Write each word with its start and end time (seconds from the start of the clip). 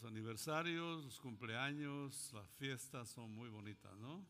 Los 0.00 0.12
aniversarios, 0.12 1.04
los 1.04 1.18
cumpleaños, 1.18 2.32
las 2.32 2.48
fiestas 2.52 3.08
son 3.08 3.34
muy 3.34 3.48
bonitas, 3.48 3.96
¿no? 3.96 4.24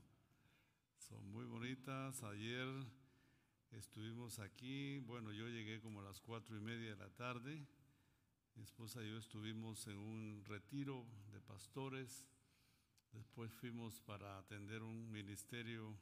Son 0.96 1.30
muy 1.30 1.44
bonitas. 1.44 2.22
Ayer 2.22 2.66
estuvimos 3.72 4.38
aquí, 4.38 4.98
bueno, 5.00 5.30
yo 5.30 5.46
llegué 5.46 5.78
como 5.82 6.00
a 6.00 6.04
las 6.04 6.22
cuatro 6.22 6.56
y 6.56 6.60
media 6.60 6.92
de 6.92 6.96
la 6.96 7.10
tarde. 7.10 7.66
Mi 8.54 8.62
esposa 8.62 9.02
y 9.02 9.10
yo 9.10 9.18
estuvimos 9.18 9.86
en 9.88 9.98
un 9.98 10.42
retiro 10.46 11.04
de 11.32 11.40
pastores. 11.42 12.26
Después 13.12 13.52
fuimos 13.52 14.00
para 14.00 14.38
atender 14.38 14.82
un 14.82 15.12
ministerio 15.12 15.98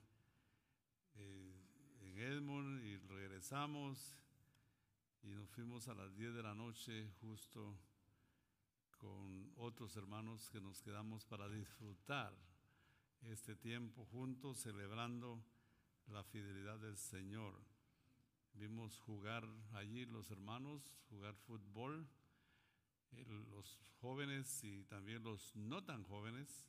eh, 1.17 1.61
en 2.03 2.19
Edmond 2.19 2.85
y 2.85 2.99
regresamos 2.99 4.23
y 5.25 5.35
nos 5.35 5.49
fuimos 5.49 5.89
a 5.89 5.95
las 5.95 6.15
10 6.15 6.35
de 6.35 6.43
la 6.45 6.55
noche 6.55 7.11
justo 7.21 7.77
con 9.07 9.53
otros 9.59 9.97
hermanos 9.97 10.51
que 10.51 10.61
nos 10.61 10.83
quedamos 10.83 11.25
para 11.27 11.49
disfrutar 11.49 12.35
este 13.23 13.55
tiempo 13.55 14.05
juntos 14.07 14.59
celebrando 14.59 15.41
la 16.09 16.25
fidelidad 16.25 16.81
del 16.81 16.97
Señor. 16.97 17.55
Vimos 18.55 18.99
jugar 18.99 19.47
allí 19.75 20.07
los 20.07 20.29
hermanos, 20.33 20.83
jugar 21.09 21.37
fútbol, 21.37 22.09
los 23.53 23.79
jóvenes 24.01 24.65
y 24.65 24.83
también 24.85 25.23
los 25.23 25.55
no 25.55 25.85
tan 25.85 26.03
jóvenes, 26.03 26.67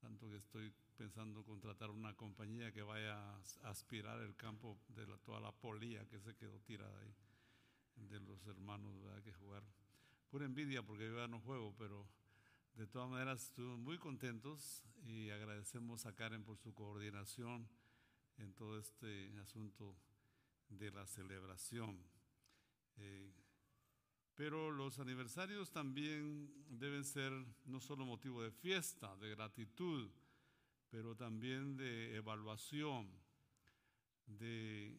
tanto 0.00 0.30
que 0.30 0.36
estoy 0.36 0.72
pensando 0.96 1.44
contratar 1.44 1.90
una 1.90 2.14
compañía 2.14 2.72
que 2.72 2.82
vaya 2.82 3.18
a 3.18 3.42
aspirar 3.64 4.18
el 4.22 4.34
campo 4.34 4.78
de 4.88 5.04
toda 5.18 5.40
la 5.40 5.52
polilla 5.52 6.06
que 6.06 6.20
se 6.20 6.34
quedó 6.36 6.58
tirada 6.60 6.98
ahí, 7.00 7.14
de 7.96 8.18
los 8.20 8.46
hermanos 8.46 8.94
que 9.22 9.32
jugar 9.34 9.62
pura 10.30 10.46
envidia 10.46 10.82
porque 10.82 11.08
yo 11.08 11.16
ya 11.16 11.26
no 11.26 11.40
juego, 11.40 11.74
pero 11.76 12.06
de 12.74 12.86
todas 12.86 13.10
maneras 13.10 13.42
estuvimos 13.42 13.80
muy 13.80 13.98
contentos 13.98 14.84
y 15.04 15.28
agradecemos 15.30 16.06
a 16.06 16.14
Karen 16.14 16.44
por 16.44 16.56
su 16.56 16.72
coordinación 16.72 17.68
en 18.38 18.54
todo 18.54 18.78
este 18.78 19.36
asunto 19.40 19.96
de 20.68 20.92
la 20.92 21.04
celebración. 21.06 21.98
Eh, 22.98 23.32
pero 24.36 24.70
los 24.70 25.00
aniversarios 25.00 25.72
también 25.72 26.48
deben 26.68 27.04
ser 27.04 27.32
no 27.64 27.80
solo 27.80 28.06
motivo 28.06 28.40
de 28.40 28.52
fiesta, 28.52 29.16
de 29.16 29.30
gratitud, 29.30 30.08
pero 30.90 31.16
también 31.16 31.76
de 31.76 32.14
evaluación, 32.14 33.10
de 34.26 34.96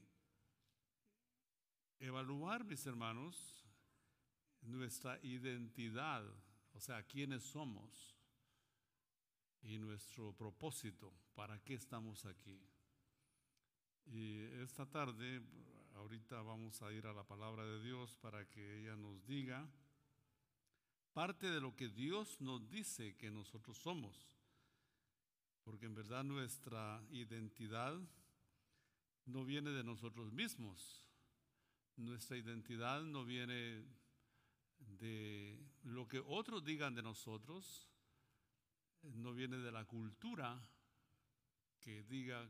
evaluar, 1.99 2.65
mis 2.65 2.85
hermanos, 2.85 3.60
nuestra 4.61 5.19
identidad, 5.23 6.23
o 6.73 6.79
sea, 6.79 7.03
quiénes 7.03 7.43
somos 7.43 8.15
y 9.63 9.77
nuestro 9.77 10.33
propósito, 10.33 11.13
para 11.35 11.59
qué 11.63 11.75
estamos 11.75 12.25
aquí. 12.25 12.59
Y 14.05 14.39
esta 14.61 14.85
tarde, 14.85 15.41
ahorita 15.95 16.41
vamos 16.41 16.81
a 16.81 16.91
ir 16.91 17.05
a 17.07 17.13
la 17.13 17.23
palabra 17.23 17.65
de 17.65 17.81
Dios 17.81 18.15
para 18.17 18.47
que 18.49 18.79
ella 18.79 18.95
nos 18.95 19.25
diga 19.25 19.69
parte 21.13 21.49
de 21.49 21.59
lo 21.59 21.75
que 21.75 21.89
Dios 21.89 22.39
nos 22.39 22.69
dice 22.69 23.15
que 23.17 23.29
nosotros 23.29 23.77
somos. 23.77 24.15
Porque 25.63 25.85
en 25.85 25.93
verdad 25.93 26.23
nuestra 26.23 27.03
identidad 27.11 27.99
no 29.25 29.45
viene 29.45 29.71
de 29.71 29.83
nosotros 29.83 30.31
mismos. 30.31 31.05
Nuestra 31.97 32.37
identidad 32.37 33.03
no 33.03 33.25
viene 33.25 33.85
de 34.99 35.59
lo 35.83 36.07
que 36.07 36.19
otros 36.19 36.63
digan 36.63 36.95
de 36.95 37.01
nosotros, 37.01 37.89
no 39.03 39.33
viene 39.33 39.57
de 39.57 39.71
la 39.71 39.85
cultura 39.85 40.61
que 41.79 42.03
diga 42.03 42.49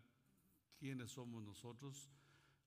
quiénes 0.77 1.11
somos 1.11 1.43
nosotros, 1.43 2.11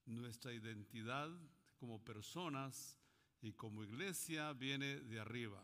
nuestra 0.05 0.53
identidad 0.53 1.29
como 1.75 2.03
personas 2.03 2.99
y 3.41 3.53
como 3.53 3.83
iglesia 3.83 4.53
viene 4.53 5.01
de 5.01 5.19
arriba, 5.19 5.63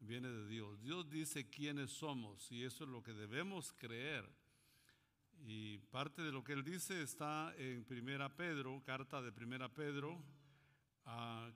viene 0.00 0.28
de 0.28 0.46
Dios. 0.46 0.80
Dios 0.80 1.08
dice 1.10 1.48
quiénes 1.48 1.90
somos 1.90 2.50
y 2.50 2.64
eso 2.64 2.84
es 2.84 2.90
lo 2.90 3.02
que 3.02 3.12
debemos 3.12 3.72
creer. 3.74 4.28
Y 5.44 5.78
parte 5.78 6.22
de 6.22 6.32
lo 6.32 6.42
que 6.42 6.54
él 6.54 6.64
dice 6.64 7.02
está 7.02 7.54
en 7.58 7.84
Primera 7.84 8.34
Pedro, 8.34 8.82
carta 8.84 9.20
de 9.20 9.32
Primera 9.32 9.68
Pedro, 9.68 10.24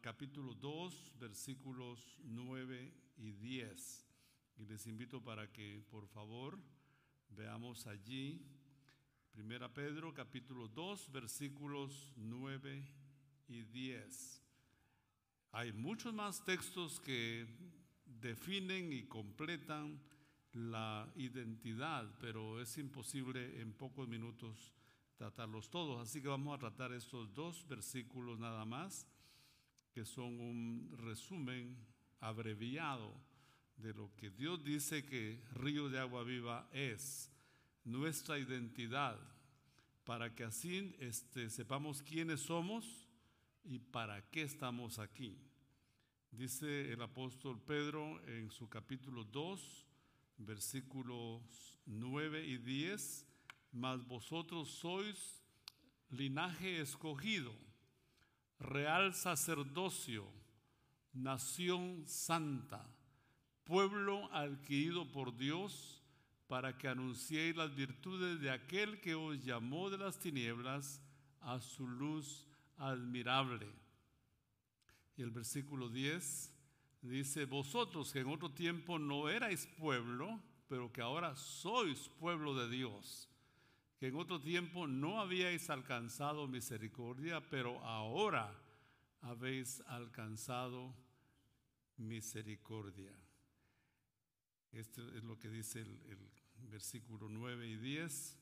capítulo 0.01 0.55
2, 0.55 1.13
versículos 1.19 2.19
9 2.25 2.93
y 3.19 3.33
10. 3.33 4.07
Y 4.59 4.67
les 4.67 4.87
invito 4.87 5.23
para 5.23 5.51
que, 5.53 5.83
por 5.91 6.07
favor, 6.07 6.59
veamos 7.31 7.87
allí, 7.87 8.47
Primera 9.33 9.73
Pedro, 9.73 10.13
capítulo 10.13 10.69
2, 10.69 11.11
versículos 11.13 12.13
9 12.17 12.85
y 13.49 13.63
10. 13.63 14.43
Hay 15.53 15.73
muchos 15.73 16.15
más 16.15 16.45
textos 16.45 17.01
que 17.01 17.47
definen 18.05 18.93
y 18.93 19.05
completan 19.05 20.01
la 20.53 21.11
identidad, 21.17 22.13
pero 22.21 22.61
es 22.61 22.79
imposible 22.79 23.61
en 23.61 23.73
pocos 23.73 24.07
minutos 24.07 24.73
tratarlos 25.17 25.71
todos. 25.71 26.01
Así 26.01 26.23
que 26.23 26.29
vamos 26.29 26.55
a 26.55 26.59
tratar 26.59 26.93
estos 26.93 27.33
dos 27.35 27.67
versículos 27.67 28.39
nada 28.39 28.65
más 28.65 29.07
que 29.93 30.05
son 30.05 30.41
un 30.41 30.95
resumen 30.99 31.77
abreviado 32.21 33.13
de 33.77 33.95
lo 33.95 34.15
que 34.17 34.31
Dios 34.31 34.63
dice 34.63 35.05
que 35.05 35.43
río 35.55 35.89
de 35.89 35.99
agua 35.99 36.23
viva 36.23 36.69
es, 36.73 37.31
nuestra 37.85 38.39
identidad, 38.39 39.19
para 40.05 40.35
que 40.35 40.45
así 40.45 40.95
este, 40.99 41.49
sepamos 41.51 42.03
quiénes 42.03 42.41
somos 42.41 43.09
y 43.65 43.79
para 43.79 44.23
qué 44.31 44.43
estamos 44.43 44.99
aquí. 44.99 45.39
Dice 46.31 46.93
el 46.93 47.03
apóstol 47.03 47.61
Pedro 47.61 48.23
en 48.29 48.51
su 48.51 48.69
capítulo 48.69 49.25
2, 49.25 49.87
versículos 50.39 51.79
9 51.87 52.47
y 52.47 52.59
10, 52.59 53.27
mas 53.73 54.07
vosotros 54.07 54.69
sois 54.69 55.43
linaje 56.11 56.81
escogido 56.81 57.70
real 58.61 59.15
sacerdocio, 59.15 60.25
nación 61.13 62.05
santa, 62.07 62.87
pueblo 63.65 64.33
adquirido 64.33 65.11
por 65.11 65.37
Dios, 65.37 66.03
para 66.47 66.77
que 66.77 66.89
anunciéis 66.89 67.57
las 67.57 67.75
virtudes 67.75 68.41
de 68.41 68.51
aquel 68.51 69.01
que 69.01 69.15
os 69.15 69.43
llamó 69.45 69.89
de 69.89 69.99
las 69.99 70.19
tinieblas 70.19 71.01
a 71.41 71.61
su 71.61 71.87
luz 71.87 72.47
admirable. 72.77 73.69
Y 75.17 75.23
el 75.23 75.31
versículo 75.31 75.89
10 75.89 76.53
dice, 77.03 77.45
vosotros 77.47 78.13
que 78.13 78.21
en 78.21 78.29
otro 78.29 78.51
tiempo 78.51 78.99
no 78.99 79.29
erais 79.29 79.67
pueblo, 79.79 80.41
pero 80.69 80.93
que 80.93 81.01
ahora 81.01 81.35
sois 81.37 82.09
pueblo 82.19 82.55
de 82.55 82.69
Dios 82.69 83.30
que 84.01 84.07
en 84.07 84.17
otro 84.17 84.41
tiempo 84.41 84.87
no 84.87 85.21
habíais 85.21 85.69
alcanzado 85.69 86.49
misericordia, 86.49 87.43
pero 87.51 87.85
ahora 87.85 88.51
habéis 89.21 89.83
alcanzado 89.89 90.97
misericordia. 91.99 93.13
Esto 94.73 95.07
es 95.15 95.23
lo 95.23 95.39
que 95.39 95.51
dice 95.51 95.83
el, 95.83 96.31
versículo 96.71 97.29
9 97.29 97.69
y 97.69 97.77
10. 97.77 98.39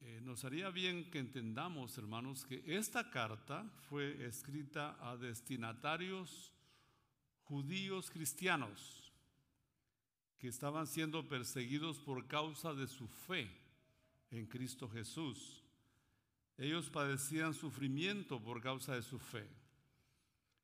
Eh, 0.00 0.20
nos 0.22 0.42
haría 0.46 0.70
bien 0.70 1.10
que 1.10 1.18
entendamos, 1.18 1.98
hermanos, 1.98 2.46
que 2.46 2.62
esta 2.66 3.10
carta 3.10 3.70
fue 3.90 4.24
escrita 4.24 4.96
a 5.06 5.18
destinatarios 5.18 6.54
judíos 7.42 8.10
cristianos 8.10 9.12
que 10.38 10.48
estaban 10.48 10.86
siendo 10.86 11.28
perseguidos 11.28 11.98
por 11.98 12.26
causa 12.26 12.72
de 12.72 12.86
su 12.86 13.06
fe 13.06 13.59
en 14.30 14.46
Cristo 14.46 14.88
Jesús. 14.88 15.62
Ellos 16.56 16.90
padecían 16.90 17.54
sufrimiento 17.54 18.42
por 18.42 18.60
causa 18.60 18.94
de 18.94 19.02
su 19.02 19.18
fe. 19.18 19.48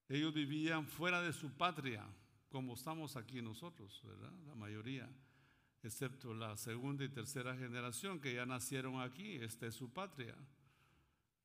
Ellos 0.09 0.35
vivían 0.35 0.87
fuera 0.87 1.21
de 1.23 1.33
su 1.33 1.51
patria, 1.51 2.07
como 2.49 2.75
estamos 2.75 3.17
aquí 3.17 3.43
nosotros, 3.43 4.01
¿verdad? 4.05 4.33
La 4.47 4.55
mayoría, 4.55 5.09
excepto 5.83 6.33
la 6.35 6.57
segunda 6.57 7.05
y 7.05 7.09
tercera 7.09 7.57
generación 7.57 8.21
que 8.21 8.35
ya 8.35 8.47
nacieron 8.47 9.01
aquí, 9.01 9.37
esta 9.37 9.67
es 9.67 9.75
su 9.75 9.93
patria. 9.93 10.37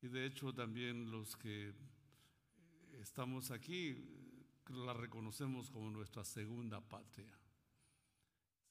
Y 0.00 0.08
de 0.08 0.26
hecho 0.26 0.52
también 0.52 1.10
los 1.10 1.36
que 1.36 1.72
estamos 3.00 3.50
aquí 3.50 3.96
la 4.68 4.94
reconocemos 4.94 5.70
como 5.70 5.90
nuestra 5.90 6.24
segunda 6.24 6.80
patria. 6.80 7.41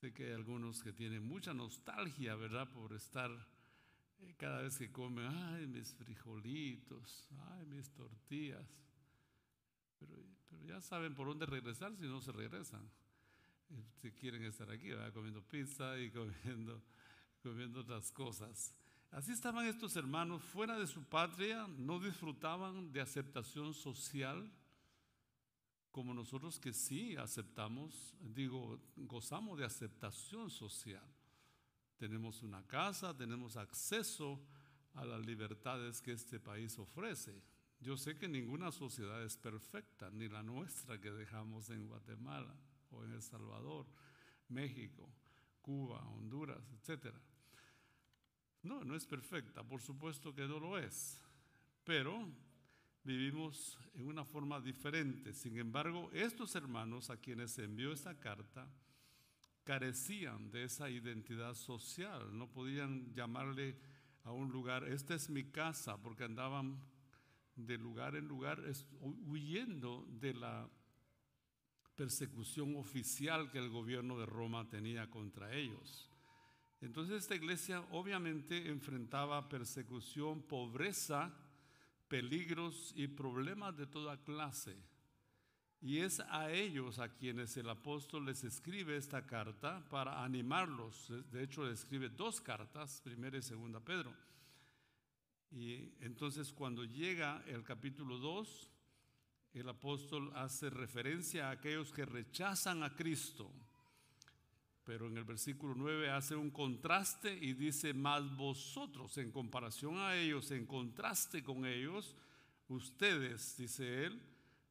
Sé 0.01 0.12
que 0.12 0.25
hay 0.25 0.33
algunos 0.33 0.81
que 0.81 0.92
tienen 0.92 1.24
mucha 1.24 1.53
nostalgia, 1.53 2.33
¿verdad? 2.33 2.68
Por 2.71 2.92
estar 2.92 3.30
eh, 4.18 4.33
cada 4.36 4.63
vez 4.63 4.75
que 4.75 4.92
comen, 4.92 5.27
ay, 5.27 5.68
mis 5.68 5.94
frijolitos, 5.94 7.30
ay, 7.51 7.68
mis 7.68 7.88
tortillas. 7.92 8.68
Pero, 10.00 10.25
ya 10.65 10.81
saben 10.81 11.13
por 11.13 11.27
dónde 11.27 11.45
regresar 11.45 11.95
si 11.95 12.07
no 12.07 12.19
se 12.19 12.31
regresan. 12.31 12.89
si 14.01 14.12
quieren 14.13 14.44
estar 14.44 14.71
aquí, 14.71 14.89
comiendo 15.13 15.44
pizza 15.44 16.00
y 16.00 16.09
comiendo, 16.19 16.81
comiendo 17.44 17.81
otras 17.81 18.12
cosas. 18.12 18.75
Así 19.12 19.31
estaban 19.31 19.68
estos 19.68 19.95
hermanos 19.95 20.42
fuera 20.42 20.80
de 20.80 20.88
su 20.88 21.04
patria, 21.04 21.68
no 21.77 22.00
disfrutaban 22.00 22.92
de 22.92 23.01
aceptación 23.01 23.75
social 23.75 24.51
como 25.91 26.13
nosotros 26.13 26.59
que 26.59 26.73
sí 26.73 27.15
aceptamos, 27.17 28.15
digo, 28.21 28.79
gozamos 28.95 29.59
de 29.59 29.65
aceptación 29.65 30.49
social. 30.49 31.05
Tenemos 31.97 32.41
una 32.43 32.65
casa, 32.65 33.15
tenemos 33.15 33.57
acceso 33.57 34.41
a 34.93 35.05
las 35.05 35.25
libertades 35.25 36.01
que 36.01 36.13
este 36.13 36.39
país 36.39 36.77
ofrece. 36.79 37.43
Yo 37.79 37.97
sé 37.97 38.17
que 38.17 38.27
ninguna 38.27 38.71
sociedad 38.71 39.23
es 39.23 39.38
perfecta, 39.38 40.09
ni 40.11 40.29
la 40.29 40.43
nuestra 40.43 40.99
que 40.99 41.11
dejamos 41.11 41.69
en 41.69 41.88
Guatemala 41.88 42.55
o 42.91 43.03
en 43.03 43.13
El 43.13 43.21
Salvador, 43.21 43.87
México, 44.49 45.09
Cuba, 45.61 46.07
Honduras, 46.07 46.63
etc. 46.73 47.13
No, 48.63 48.83
no 48.83 48.95
es 48.95 49.05
perfecta, 49.05 49.63
por 49.63 49.81
supuesto 49.81 50.33
que 50.33 50.47
no 50.47 50.59
lo 50.59 50.77
es, 50.77 51.19
pero 51.83 52.31
vivimos 53.03 53.77
en 53.94 54.07
una 54.07 54.25
forma 54.25 54.59
diferente. 54.59 55.33
Sin 55.33 55.57
embargo, 55.57 56.09
estos 56.13 56.56
hermanos 56.56 57.09
a 57.09 57.18
quienes 57.18 57.57
envió 57.59 57.92
esta 57.92 58.19
carta 58.19 58.68
carecían 59.63 60.51
de 60.51 60.63
esa 60.63 60.89
identidad 60.89 61.53
social, 61.53 62.38
no 62.38 62.48
podían 62.48 63.13
llamarle 63.13 63.77
a 64.24 64.31
un 64.31 64.51
lugar, 64.51 64.83
esta 64.83 65.15
es 65.15 65.30
mi 65.30 65.45
casa, 65.45 66.01
porque 66.01 66.24
andaban 66.24 66.80
de 67.56 67.77
lugar 67.77 68.15
en 68.15 68.27
lugar 68.27 68.62
huyendo 69.27 70.07
de 70.19 70.33
la 70.33 70.69
persecución 71.95 72.75
oficial 72.75 73.51
que 73.51 73.59
el 73.59 73.69
gobierno 73.69 74.18
de 74.18 74.25
Roma 74.25 74.68
tenía 74.69 75.09
contra 75.09 75.54
ellos. 75.54 76.09
Entonces 76.81 77.21
esta 77.21 77.36
iglesia 77.36 77.81
obviamente 77.92 78.69
enfrentaba 78.69 79.47
persecución, 79.47 80.42
pobreza, 80.42 81.31
peligros 82.11 82.91
y 82.97 83.07
problemas 83.07 83.77
de 83.77 83.87
toda 83.87 84.21
clase. 84.21 84.75
Y 85.79 85.99
es 85.99 86.19
a 86.19 86.51
ellos 86.51 86.99
a 86.99 87.07
quienes 87.07 87.55
el 87.55 87.69
apóstol 87.69 88.25
les 88.25 88.43
escribe 88.43 88.97
esta 88.97 89.25
carta 89.25 89.81
para 89.89 90.21
animarlos. 90.21 91.07
De 91.31 91.41
hecho, 91.41 91.65
le 91.65 91.71
escribe 91.71 92.09
dos 92.09 92.41
cartas, 92.41 92.99
primera 93.01 93.37
y 93.37 93.41
segunda 93.41 93.79
Pedro. 93.79 94.13
Y 95.51 95.93
entonces 96.01 96.51
cuando 96.51 96.83
llega 96.83 97.45
el 97.47 97.63
capítulo 97.63 98.17
2, 98.17 98.69
el 99.53 99.69
apóstol 99.69 100.33
hace 100.35 100.69
referencia 100.69 101.47
a 101.47 101.51
aquellos 101.51 101.93
que 101.93 102.05
rechazan 102.05 102.83
a 102.83 102.93
Cristo. 102.93 103.49
Pero 104.83 105.07
en 105.07 105.18
el 105.18 105.24
versículo 105.24 105.75
9 105.75 106.10
hace 106.10 106.36
un 106.36 106.50
contraste 106.50 107.33
y 107.33 107.54
dice, 107.54 107.94
más 107.94 108.36
vosotros, 108.36 109.18
en 109.18 109.31
comparación 109.31 109.98
a 110.00 110.16
ellos, 110.16 110.50
en 110.51 110.66
contraste 110.66 111.44
con 111.44 111.66
ellos, 111.66 112.16
ustedes, 112.68 113.57
dice 113.57 114.06
él, 114.06 114.22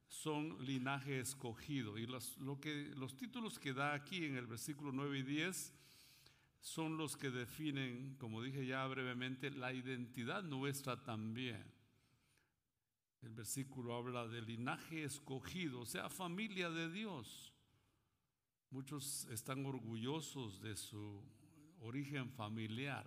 son 0.07 0.63
linaje 0.65 1.19
escogido. 1.19 1.97
Y 1.97 2.05
los, 2.05 2.37
lo 2.39 2.59
que, 2.59 2.91
los 2.95 3.15
títulos 3.15 3.57
que 3.57 3.73
da 3.73 3.93
aquí 3.93 4.25
en 4.25 4.35
el 4.35 4.47
versículo 4.47 4.91
9 4.91 5.19
y 5.19 5.23
10 5.23 5.73
son 6.59 6.97
los 6.97 7.15
que 7.15 7.31
definen, 7.31 8.15
como 8.19 8.41
dije 8.41 8.65
ya 8.65 8.85
brevemente, 8.87 9.49
la 9.49 9.73
identidad 9.73 10.43
nuestra 10.43 11.01
también. 11.01 11.63
El 13.21 13.33
versículo 13.33 13.95
habla 13.95 14.27
de 14.27 14.41
linaje 14.41 15.03
escogido, 15.03 15.81
o 15.81 15.85
sea, 15.85 16.09
familia 16.09 16.69
de 16.69 16.89
Dios. 16.91 17.50
Muchos 18.71 19.25
están 19.25 19.65
orgullosos 19.65 20.61
de 20.61 20.77
su 20.77 21.21
origen 21.81 22.31
familiar. 22.31 23.05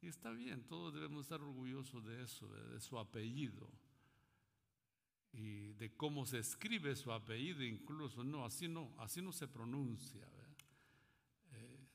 Y 0.00 0.08
está 0.08 0.30
bien, 0.30 0.64
todos 0.66 0.94
debemos 0.94 1.22
estar 1.22 1.42
orgullosos 1.42 2.06
de 2.06 2.22
eso, 2.22 2.48
de, 2.48 2.80
su 2.80 2.98
apellido. 2.98 3.70
Y 5.30 5.72
de 5.74 5.94
cómo 5.94 6.24
se 6.24 6.38
escribe 6.38 6.96
su 6.96 7.12
apellido, 7.12 7.62
incluso. 7.62 8.24
No, 8.24 8.46
así 8.46 8.66
no, 8.66 8.94
así 8.98 9.20
no 9.20 9.30
se 9.30 9.46
pronuncia. 9.46 10.26
Eh, 11.52 11.86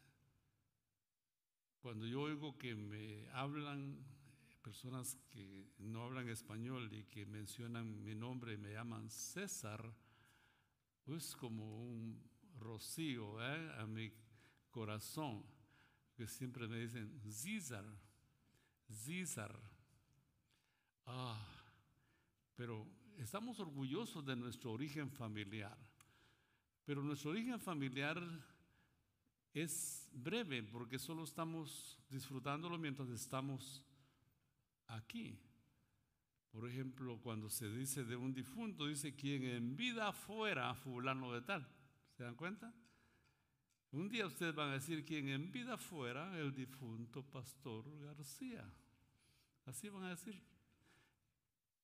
cuando 1.82 2.06
yo 2.06 2.22
oigo 2.22 2.60
que 2.60 2.76
me 2.76 3.28
hablan 3.32 4.06
personas 4.62 5.18
que 5.32 5.74
no 5.80 6.04
hablan 6.04 6.30
español 6.30 6.94
y 6.94 7.06
que 7.06 7.26
mencionan 7.26 8.04
mi 8.04 8.14
nombre 8.14 8.54
y 8.54 8.58
me 8.58 8.74
llaman 8.74 9.10
César, 9.10 9.94
es 11.08 11.36
como 11.36 11.84
un 11.84 12.33
rocío 12.64 13.42
¿eh? 13.42 13.72
a 13.78 13.86
mi 13.86 14.12
corazón, 14.72 15.46
que 16.16 16.28
siempre 16.28 16.68
me 16.68 16.80
dicen, 16.80 17.20
César, 17.30 17.86
César. 18.90 19.60
Ah, 21.06 21.46
pero 22.56 22.88
estamos 23.18 23.60
orgullosos 23.60 24.26
de 24.26 24.36
nuestro 24.36 24.72
origen 24.72 25.12
familiar. 25.12 25.78
Pero 26.86 27.04
nuestro 27.04 27.32
origen 27.32 27.60
familiar 27.60 28.22
es 29.54 30.10
breve 30.14 30.64
porque 30.64 31.00
solo 31.00 31.24
estamos 31.24 32.00
disfrutándolo 32.10 32.78
mientras 32.78 33.10
estamos 33.10 33.86
aquí. 34.88 35.40
Por 36.52 36.70
ejemplo, 36.70 37.20
cuando 37.22 37.50
se 37.50 37.70
dice 37.70 38.04
de 38.04 38.16
un 38.16 38.34
difunto, 38.34 38.86
dice 38.86 39.16
quien 39.16 39.44
en 39.44 39.76
vida 39.76 40.12
fuera 40.14 40.76
fulano 40.76 41.34
de 41.34 41.42
tal. 41.42 41.68
¿Se 42.24 42.28
dan 42.28 42.36
cuenta? 42.36 42.74
Un 43.92 44.08
día 44.08 44.26
ustedes 44.26 44.56
van 44.56 44.70
a 44.70 44.74
decir 44.76 45.04
quien 45.04 45.28
en 45.28 45.52
vida 45.52 45.78
fuera 45.78 46.40
el 46.40 46.56
difunto 46.56 47.22
pastor 47.22 47.84
García. 48.00 48.64
Así 49.66 49.90
van 49.90 50.06
a 50.06 50.12
decir. 50.12 50.42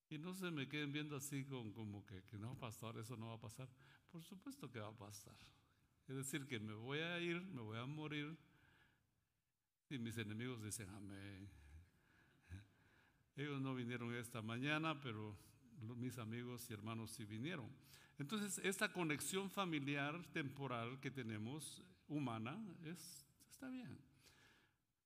Y 0.10 0.18
no 0.18 0.34
se 0.34 0.50
me 0.50 0.70
queden 0.70 0.94
viendo 0.94 1.18
así 1.18 1.44
con, 1.44 1.74
como 1.74 2.06
que, 2.06 2.24
que 2.24 2.38
no, 2.38 2.58
pastor, 2.58 3.00
eso 3.00 3.18
no 3.18 3.28
va 3.28 3.34
a 3.34 3.42
pasar. 3.42 3.68
Por 4.10 4.24
supuesto 4.24 4.72
que 4.72 4.80
va 4.80 4.88
a 4.88 4.98
pasar. 4.98 5.36
Es 6.08 6.16
decir, 6.16 6.48
que 6.48 6.58
me 6.58 6.74
voy 6.74 7.00
a 7.00 7.20
ir, 7.20 7.42
me 7.42 7.62
voy 7.62 7.78
a 7.78 7.86
morir. 7.86 8.38
Y 9.90 9.98
mis 9.98 10.18
enemigos 10.18 10.64
dicen 10.64 10.90
amén. 10.92 11.50
Ellos 13.36 13.60
no 13.60 13.76
vinieron 13.76 14.16
esta 14.16 14.42
mañana, 14.42 15.02
pero 15.02 15.38
mis 15.98 16.18
amigos 16.18 16.66
y 16.70 16.76
hermanos 16.76 17.12
sí 17.12 17.26
vinieron. 17.26 17.70
Entonces, 18.20 18.60
esta 18.66 18.92
conexión 18.92 19.50
familiar 19.50 20.22
temporal 20.34 21.00
que 21.00 21.10
tenemos, 21.10 21.82
humana, 22.10 22.62
es, 22.84 23.26
está 23.50 23.70
bien. 23.70 23.98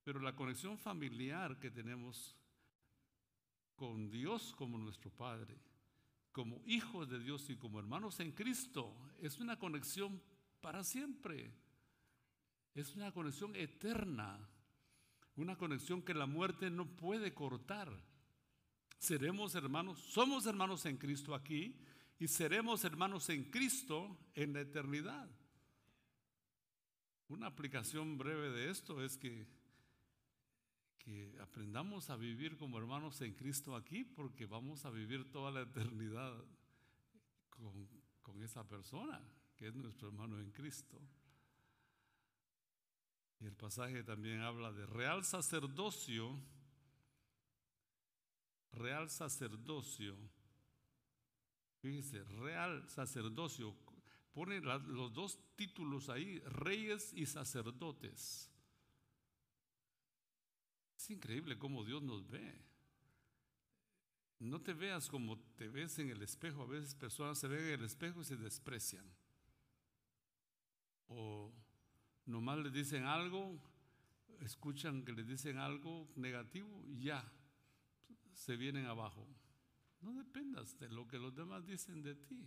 Pero 0.04 0.20
la 0.20 0.36
conexión 0.36 0.80
familiar 0.80 1.60
que 1.60 1.70
tenemos 1.70 2.36
con 3.76 4.10
Dios 4.10 4.56
como 4.56 4.80
nuestro 4.80 5.12
Padre, 5.12 5.56
como 6.32 6.62
hijos 6.66 7.08
de 7.08 7.20
Dios 7.20 7.48
y 7.52 7.56
como 7.56 7.80
hermanos 7.80 8.20
en 8.20 8.32
Cristo, 8.32 8.96
es 9.22 9.40
una 9.40 9.60
conexión 9.60 10.20
para 10.60 10.84
siempre. 10.84 11.54
Es 12.74 12.96
una 12.96 13.12
conexión 13.12 13.56
eterna, 13.56 14.40
una 15.36 15.56
conexión 15.56 16.02
que 16.02 16.16
la 16.16 16.26
muerte 16.26 16.72
no 16.72 16.88
puede 16.88 17.32
cortar. 17.36 17.94
Seremos 18.98 19.54
hermanos, 19.54 20.00
somos 20.00 20.48
hermanos 20.48 20.86
en 20.88 20.98
Cristo 20.98 21.36
aquí, 21.36 21.78
y 22.24 22.28
seremos 22.30 22.86
hermanos 22.86 23.28
en 23.28 23.44
Cristo 23.52 24.18
en 24.34 24.54
la 24.54 24.62
eternidad. 24.62 25.30
Una 27.28 27.48
aplicación 27.48 28.18
breve 28.18 28.50
de 28.50 28.70
esto 28.70 29.04
es 29.04 29.18
que, 29.18 29.46
que 31.00 31.38
aprendamos 31.42 32.10
a 32.10 32.16
vivir 32.16 32.56
como 32.56 32.78
hermanos 32.78 33.20
en 33.20 33.34
Cristo 33.34 33.76
aquí 33.76 34.06
porque 34.06 34.46
vamos 34.46 34.86
a 34.86 34.90
vivir 34.90 35.34
toda 35.34 35.52
la 35.52 35.64
eternidad 35.64 36.34
con, 37.50 37.90
con 38.22 38.42
esa 38.42 38.66
persona 38.66 39.22
que 39.58 39.68
es 39.68 39.76
nuestro 39.76 40.08
hermano 40.08 40.40
en 40.40 40.50
Cristo. 40.52 41.02
Y 43.42 43.48
el 43.48 43.56
pasaje 43.58 44.02
también 44.02 44.40
habla 44.40 44.72
de 44.72 44.86
real 44.86 45.26
sacerdocio, 45.26 46.40
real 48.72 49.10
sacerdocio 49.10 50.16
Fíjese, 51.84 52.24
real 52.24 52.90
sacerdocio. 52.90 53.76
Pone 54.32 54.62
los 54.62 55.14
dos 55.14 55.38
títulos 55.58 56.08
ahí, 56.08 56.40
reyes 56.40 57.12
y 57.14 57.26
sacerdotes. 57.26 58.50
Es 60.96 61.10
increíble 61.10 61.60
cómo 61.60 61.84
Dios 61.84 62.02
nos 62.02 62.30
ve. 62.30 62.58
No 64.40 64.62
te 64.62 64.74
veas 64.74 65.10
como 65.10 65.38
te 65.58 65.68
ves 65.68 66.00
en 66.00 66.10
el 66.10 66.22
espejo. 66.22 66.62
A 66.62 66.68
veces 66.68 66.96
personas 66.96 67.38
se 67.38 67.50
ven 67.50 67.60
en 67.60 67.74
el 67.74 67.84
espejo 67.84 68.22
y 68.22 68.24
se 68.24 68.38
desprecian. 68.38 69.06
O 71.10 71.52
nomás 72.26 72.60
le 72.60 72.72
dicen 72.72 73.04
algo, 73.04 73.60
escuchan 74.40 75.04
que 75.04 75.12
le 75.12 75.24
dicen 75.24 75.58
algo 75.58 76.08
negativo 76.16 76.86
y 76.88 77.02
ya 77.02 77.30
se 78.32 78.56
vienen 78.56 78.86
abajo. 78.86 79.28
No 80.04 80.14
dependas 80.14 80.78
de 80.80 80.90
lo 80.90 81.08
que 81.08 81.18
los 81.18 81.34
demás 81.34 81.66
dicen 81.66 82.04
de 82.04 82.16
ti. 82.16 82.46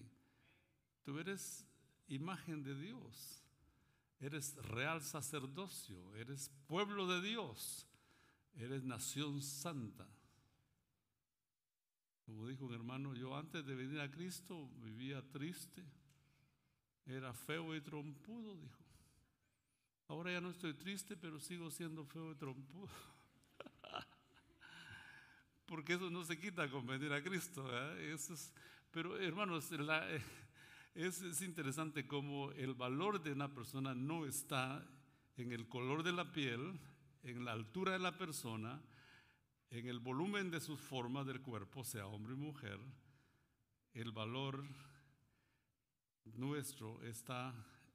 Tú 1.03 1.19
eres 1.19 1.67
imagen 2.09 2.63
de 2.63 2.75
Dios. 2.75 3.43
eres 4.19 4.55
real 4.57 5.03
sacerdocio, 5.03 6.15
eres 6.17 6.51
pueblo 6.67 7.07
de 7.07 7.21
Dios, 7.21 7.87
eres 8.55 8.83
nación 8.83 9.43
santa. 9.43 10.09
Como 12.25 12.47
dijo 12.49 12.65
un 12.65 12.75
hermano, 12.75 13.15
yo 13.15 13.37
antes 13.37 13.65
de 13.65 13.75
venir 13.75 14.01
a 14.01 14.11
Cristo 14.11 14.69
vivía 14.83 15.23
triste, 15.31 15.85
era 17.05 17.33
feo 17.33 17.77
y 17.77 17.81
trompudo, 17.81 18.57
dijo. 18.57 18.85
Ahora 20.09 20.33
ya 20.33 20.41
no 20.41 20.51
estoy 20.51 20.75
triste, 20.75 21.17
pero 21.17 21.39
sigo 21.39 21.71
siendo 21.71 22.05
feo 22.05 22.33
y 22.33 22.37
trompudo. 22.37 22.89
Porque 25.67 25.95
eso 25.95 26.11
no 26.11 26.25
se 26.25 26.39
quita 26.39 26.71
con 26.71 26.87
venir 26.87 27.13
a 27.13 27.23
Cristo. 27.23 27.67
Eso 27.99 28.35
es, 28.35 28.53
pero 28.91 29.19
hermanos, 29.19 29.71
es, 30.95 31.23
es 31.23 31.43
interesante 31.43 32.07
cómo 32.07 32.53
el 32.53 32.75
valor 32.75 33.23
de 33.23 33.33
una 33.33 33.53
persona 33.53 33.95
no 33.95 34.27
está 34.27 34.87
en 35.37 35.53
el 35.53 35.69
color 35.69 36.03
de 36.03 36.13
la 36.13 36.33
piel, 36.33 36.81
en 37.23 37.45
la 37.45 37.53
altura 37.53 37.93
de 37.93 37.99
la 37.99 38.17
persona, 38.17 38.81
en 39.71 39.87
el 39.89 39.99
volumen 39.99 40.51
de 40.51 40.61
sus 40.61 40.81
formas 40.81 41.27
del 41.27 41.43
cuerpo, 41.43 41.85
sea 41.85 42.07
hombre 42.07 42.35
y 42.35 42.37
mujer, 42.37 42.79
el 43.93 44.13
valor 44.13 44.65
nuestro 46.35 47.03
está 47.03 47.55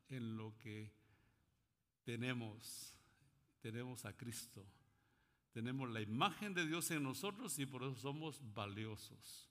en 0.09 0.35
lo 0.37 0.57
que 0.57 0.91
tenemos. 2.03 2.95
Tenemos 3.59 4.05
a 4.05 4.15
Cristo. 4.15 4.65
Tenemos 5.51 5.89
la 5.89 6.01
imagen 6.01 6.53
de 6.53 6.65
Dios 6.65 6.89
en 6.91 7.03
nosotros 7.03 7.57
y 7.59 7.65
por 7.65 7.83
eso 7.83 7.95
somos 7.95 8.41
valiosos. 8.53 9.49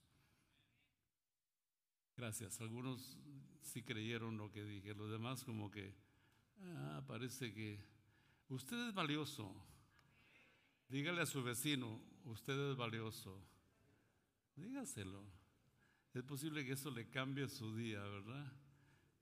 Gracias. 2.17 2.61
Algunos 2.61 3.19
sí 3.63 3.83
creyeron 3.83 4.37
lo 4.37 4.51
que 4.51 4.65
dije. 4.65 4.95
Los 4.95 5.11
demás 5.11 5.45
como 5.45 5.71
que, 5.71 5.95
ah, 6.63 7.03
parece 7.07 7.53
que 7.53 7.85
usted 8.49 8.89
es 8.89 8.95
valioso. 8.95 9.55
Dígale 10.89 11.23
a 11.23 11.27
su 11.27 11.43
vecino, 11.43 12.01
usted 12.25 12.71
es 12.71 12.77
valioso. 12.77 13.41
Dígaselo. 14.57 15.25
Es 16.13 16.25
posible 16.25 16.65
que 16.65 16.73
eso 16.73 16.91
le 16.91 17.09
cambie 17.09 17.49
su 17.49 17.77
día, 17.77 18.01
¿verdad? 18.01 18.53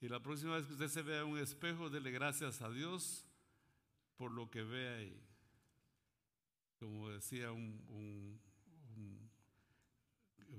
Y 0.00 0.08
la 0.08 0.20
próxima 0.20 0.56
vez 0.56 0.66
que 0.66 0.72
usted 0.72 0.88
se 0.88 1.02
vea 1.02 1.20
en 1.20 1.28
un 1.28 1.38
espejo, 1.38 1.90
dele 1.90 2.10
gracias 2.10 2.62
a 2.62 2.70
Dios 2.70 3.26
por 4.16 4.30
lo 4.32 4.48
que 4.50 4.62
ve 4.62 4.88
ahí. 4.88 5.27
Como 6.78 7.10
decía 7.10 7.52
un, 7.52 7.82
un, 7.88 8.40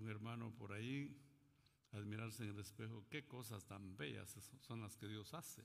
hermano 0.09 0.51
por 0.57 0.73
ahí, 0.73 1.15
admirarse 1.91 2.43
en 2.43 2.49
el 2.49 2.59
espejo, 2.59 3.05
qué 3.09 3.27
cosas 3.27 3.63
tan 3.65 3.95
bellas 3.95 4.35
son 4.59 4.81
las 4.81 4.97
que 4.97 5.07
Dios 5.07 5.33
hace. 5.35 5.63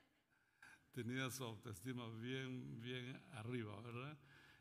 Tenía 0.92 1.30
su 1.30 1.42
autoestima 1.44 2.08
bien, 2.10 2.80
bien 2.80 3.20
arriba, 3.32 3.80
¿verdad? 3.80 4.16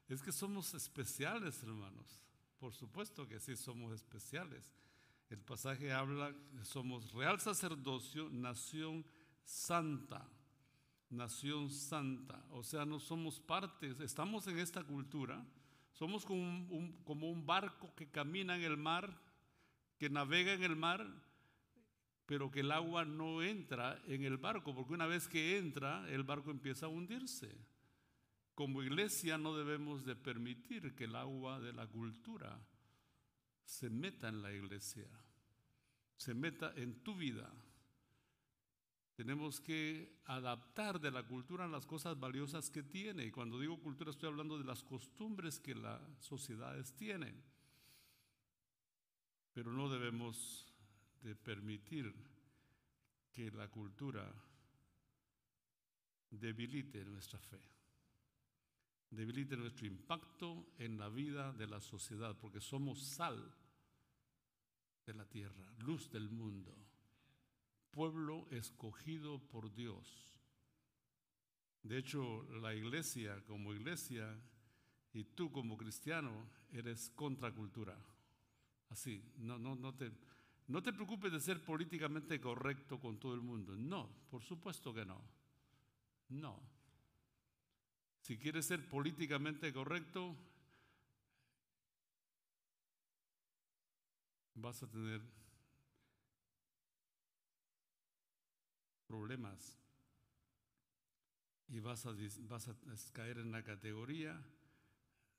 Es 0.07 0.24
que 0.24 0.31
somos 0.31 0.74
especiales, 0.74 1.62
hermanos. 1.63 2.25
Por 2.60 2.74
supuesto 2.74 3.27
que 3.27 3.39
sí 3.39 3.55
somos 3.55 3.93
especiales. 3.93 4.75
El 5.29 5.39
pasaje 5.41 5.91
habla, 5.91 6.36
somos 6.63 7.12
real 7.13 7.39
sacerdocio, 7.39 8.29
nación 8.29 9.05
santa, 9.43 10.27
nación 11.09 11.69
santa. 11.69 12.43
O 12.51 12.63
sea, 12.63 12.85
no 12.85 13.00
somos 13.00 13.39
partes, 13.39 14.00
estamos 14.00 14.47
en 14.47 14.59
esta 14.59 14.83
cultura, 14.83 15.45
somos 15.93 16.25
como 16.25 16.43
un, 16.43 17.45
barco 17.45 17.93
que 17.95 18.09
camina 18.09 18.55
en 18.55 18.63
el 18.63 18.77
mar, 18.77 19.21
que 19.97 20.09
navega 20.09 20.53
en 20.53 20.63
el 20.63 20.75
mar, 20.75 21.07
pero 22.25 22.51
que 22.51 22.62
el 22.62 22.71
agua 22.71 23.05
no 23.05 23.41
entra 23.41 24.01
en 24.07 24.24
el 24.24 24.38
barco, 24.38 24.75
porque 24.75 24.93
una 24.93 25.05
vez 25.05 25.27
que 25.27 25.57
entra, 25.57 26.09
el 26.09 26.24
barco 26.24 26.51
empieza 26.51 26.88
a 26.88 26.89
hundirse. 26.89 27.55
Como 28.55 28.83
iglesia 28.83 29.38
no 29.38 29.55
debemos 29.55 30.05
de 30.05 30.15
permitir 30.15 30.95
que 30.95 31.05
el 31.05 31.15
agua 31.15 31.59
de 31.59 31.74
la 31.74 31.88
cultura 31.88 32.59
se 33.63 33.89
meta 33.89 34.27
en 34.29 34.41
la 34.41 34.53
iglesia, 34.53 35.07
se 36.17 36.33
meta 36.33 36.74
en 36.75 37.03
tu 37.03 37.15
vida. 37.15 37.51
Tenemos 39.15 39.62
que 39.62 40.22
adaptar 40.25 41.00
de 41.00 41.10
la 41.10 41.24
cultura 41.24 41.67
las 41.67 41.86
cosas 41.86 42.19
valiosas 42.19 42.69
que 42.69 42.84
tiene. 42.84 43.25
Y 43.25 43.31
cuando 43.31 43.60
digo 43.60 43.79
cultura 43.79 44.12
estoy 44.12 44.29
hablando 44.29 44.57
de 44.57 44.65
las 44.65 44.84
costumbres 44.84 45.60
que 45.60 45.74
las 45.74 46.01
sociedades 46.19 46.93
tienen. 46.95 47.41
Pero 49.53 49.72
no 49.72 49.89
debemos 49.89 50.74
de 51.22 51.36
permitir 51.36 52.13
que 53.31 53.50
la 53.51 53.69
cultura 53.69 54.29
debilite 56.29 57.05
nuestra 57.05 57.39
fe 57.39 57.75
debilite 59.15 59.55
nuestro 59.55 59.88
impacto 59.88 60.74
en 60.77 60.98
la 60.98 61.10
vida 61.10 61.53
de 61.53 61.67
la 61.67 61.79
sociedad, 61.79 62.38
porque 62.38 62.60
somos 62.60 63.01
sal 63.01 63.53
de 65.05 65.13
la 65.13 65.25
tierra, 65.25 65.72
luz 65.79 66.12
del 66.12 66.29
mundo, 66.29 66.75
pueblo 67.95 68.45
escogido 68.51 69.39
por 69.39 69.73
Dios. 69.73 70.37
De 71.81 71.97
hecho, 71.97 72.43
la 72.59 72.75
iglesia 72.75 73.41
como 73.47 73.73
iglesia 73.73 74.37
y 75.13 75.23
tú 75.23 75.49
como 75.49 75.77
cristiano 75.77 76.49
eres 76.73 77.09
contracultura. 77.15 77.97
Así, 78.89 79.23
no, 79.37 79.57
no, 79.57 79.75
no, 79.75 79.95
te, 79.95 80.11
no 80.67 80.83
te 80.83 80.91
preocupes 80.91 81.31
de 81.31 81.39
ser 81.39 81.63
políticamente 81.63 82.41
correcto 82.41 82.99
con 82.99 83.17
todo 83.17 83.33
el 83.33 83.41
mundo. 83.41 83.77
No, 83.77 84.09
por 84.29 84.43
supuesto 84.43 84.93
que 84.93 85.05
no. 85.05 85.21
No. 86.27 86.59
Si 88.23 88.37
quieres 88.37 88.65
ser 88.65 88.89
políticamente 88.89 89.71
correcto, 89.71 90.35
vas 94.55 94.83
a 94.83 94.87
tener 94.89 95.21
problemas 99.07 99.77
y 101.67 101.79
vas 101.79 102.05
a, 102.05 102.15
vas 102.47 102.67
a 102.67 102.75
caer 103.13 103.39
en 103.39 103.51
la 103.51 103.63
categoría 103.63 104.43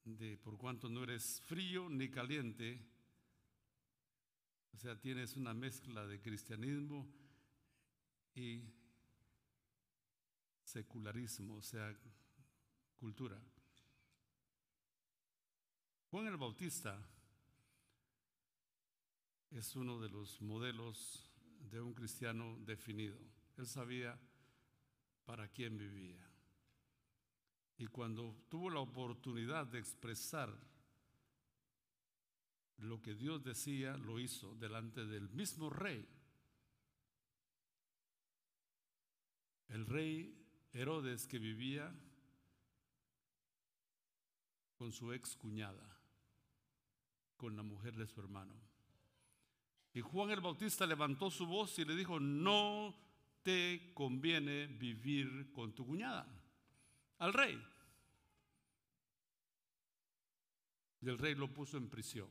de 0.04 0.36
por 0.38 0.56
cuanto 0.56 0.88
no 0.88 1.02
eres 1.02 1.40
frío 1.46 1.88
ni 1.88 2.08
caliente, 2.10 2.80
o 4.72 4.78
sea, 4.78 4.98
tienes 5.00 5.36
una 5.36 5.52
mezcla 5.52 6.06
de 6.06 6.20
cristianismo 6.20 7.06
y 8.34 8.62
secularismo, 10.62 11.56
o 11.56 11.62
sea, 11.62 11.92
cultura. 12.96 13.40
Juan 16.10 16.26
el 16.26 16.36
Bautista 16.36 16.98
es 19.50 19.74
uno 19.74 19.98
de 20.00 20.08
los 20.08 20.40
modelos 20.40 21.32
de 21.70 21.80
un 21.80 21.94
cristiano 21.94 22.56
definido. 22.60 23.18
Él 23.56 23.66
sabía 23.66 24.18
para 25.24 25.48
quién 25.48 25.76
vivía. 25.76 26.26
Y 27.78 27.86
cuando 27.86 28.34
tuvo 28.48 28.70
la 28.70 28.80
oportunidad 28.80 29.66
de 29.66 29.78
expresar 29.78 30.56
lo 32.78 33.00
que 33.02 33.14
Dios 33.14 33.42
decía, 33.42 33.96
lo 33.96 34.18
hizo 34.18 34.54
delante 34.54 35.04
del 35.04 35.28
mismo 35.30 35.70
rey. 35.70 36.06
El 39.68 39.86
rey 39.86 40.46
Herodes 40.72 41.26
que 41.26 41.38
vivía 41.38 41.92
con 44.76 44.92
su 44.92 45.12
ex 45.12 45.36
cuñada, 45.36 45.98
con 47.36 47.56
la 47.56 47.62
mujer 47.62 47.96
de 47.96 48.06
su 48.06 48.20
hermano. 48.20 48.54
Y 49.94 50.02
Juan 50.02 50.30
el 50.30 50.40
Bautista 50.40 50.86
levantó 50.86 51.30
su 51.30 51.46
voz 51.46 51.78
y 51.78 51.84
le 51.84 51.96
dijo, 51.96 52.20
no 52.20 52.94
te 53.46 53.92
conviene 53.94 54.66
vivir 54.66 55.52
con 55.52 55.72
tu 55.72 55.86
cuñada, 55.86 56.26
al 57.18 57.32
rey. 57.32 57.64
Y 61.00 61.08
el 61.08 61.16
rey 61.16 61.36
lo 61.36 61.54
puso 61.54 61.76
en 61.76 61.88
prisión. 61.88 62.28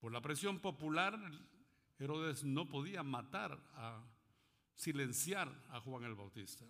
Por 0.00 0.10
la 0.10 0.20
presión 0.20 0.58
popular, 0.58 1.16
Herodes 2.00 2.42
no 2.42 2.68
podía 2.68 3.04
matar 3.04 3.56
a 3.74 4.04
silenciar 4.74 5.48
a 5.68 5.78
Juan 5.78 6.02
el 6.02 6.16
Bautista. 6.16 6.64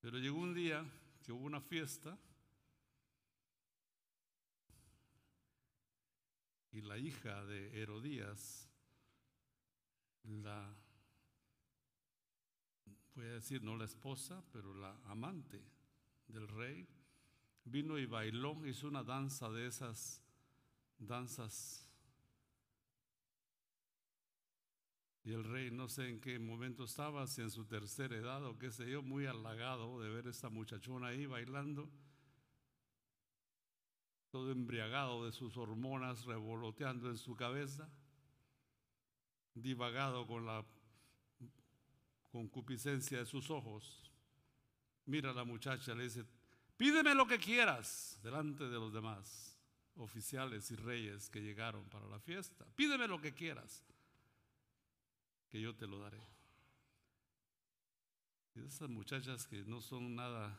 Pero 0.00 0.16
llegó 0.16 0.38
un 0.38 0.54
día 0.54 0.82
que 1.22 1.30
hubo 1.30 1.44
una 1.44 1.60
fiesta 1.60 2.18
y 6.72 6.80
la 6.80 6.96
hija 6.96 7.44
de 7.44 7.82
Herodías, 7.82 8.70
la, 10.24 10.74
voy 13.14 13.26
a 13.26 13.34
decir 13.34 13.62
no 13.62 13.76
la 13.76 13.84
esposa, 13.84 14.42
pero 14.52 14.74
la 14.74 14.96
amante 15.04 15.62
del 16.28 16.48
rey, 16.48 16.86
vino 17.64 17.98
y 17.98 18.06
bailó, 18.06 18.66
hizo 18.66 18.88
una 18.88 19.02
danza 19.02 19.50
de 19.50 19.66
esas 19.66 20.22
danzas. 20.98 21.88
Y 25.24 25.32
el 25.32 25.44
rey 25.44 25.70
no 25.70 25.88
sé 25.88 26.08
en 26.08 26.20
qué 26.20 26.38
momento 26.38 26.84
estaba, 26.84 27.26
si 27.26 27.40
en 27.40 27.50
su 27.50 27.64
tercera 27.64 28.16
edad 28.16 28.44
o 28.44 28.58
qué 28.58 28.70
sé 28.70 28.90
yo, 28.90 29.02
muy 29.02 29.26
halagado 29.26 30.00
de 30.00 30.10
ver 30.10 30.28
esta 30.28 30.50
muchachona 30.50 31.08
ahí 31.08 31.24
bailando, 31.24 31.90
todo 34.30 34.50
embriagado 34.50 35.24
de 35.24 35.32
sus 35.32 35.56
hormonas 35.56 36.24
revoloteando 36.24 37.08
en 37.08 37.16
su 37.16 37.36
cabeza, 37.36 37.88
divagado 39.54 40.26
con 40.26 40.44
la 40.46 40.64
concupiscencia 42.30 43.18
de 43.18 43.26
sus 43.26 43.50
ojos. 43.50 44.10
Mira 45.06 45.30
a 45.30 45.34
la 45.34 45.44
muchacha, 45.44 45.94
le 45.94 46.04
dice, 46.04 46.24
pídeme 46.76 47.14
lo 47.14 47.26
que 47.26 47.38
quieras 47.38 48.18
delante 48.22 48.64
de 48.64 48.78
los 48.78 48.92
demás 48.92 49.58
oficiales 49.96 50.70
y 50.70 50.76
reyes 50.76 51.30
que 51.30 51.40
llegaron 51.40 51.84
para 51.88 52.06
la 52.08 52.18
fiesta. 52.18 52.64
Pídeme 52.74 53.06
lo 53.06 53.20
que 53.20 53.32
quieras 53.32 53.84
que 55.50 55.60
yo 55.60 55.74
te 55.76 55.86
lo 55.86 56.00
daré. 56.00 56.20
Y 58.56 58.60
esas 58.60 58.88
muchachas 58.88 59.46
que 59.46 59.62
no 59.64 59.80
son 59.80 60.14
nada 60.14 60.56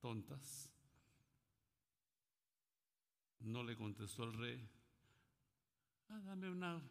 tontas, 0.00 0.70
no 3.40 3.62
le 3.62 3.76
contestó 3.76 4.24
el 4.24 4.32
rey, 4.34 4.68
ah, 6.08 6.20
dame 6.24 6.50
una 6.50 6.82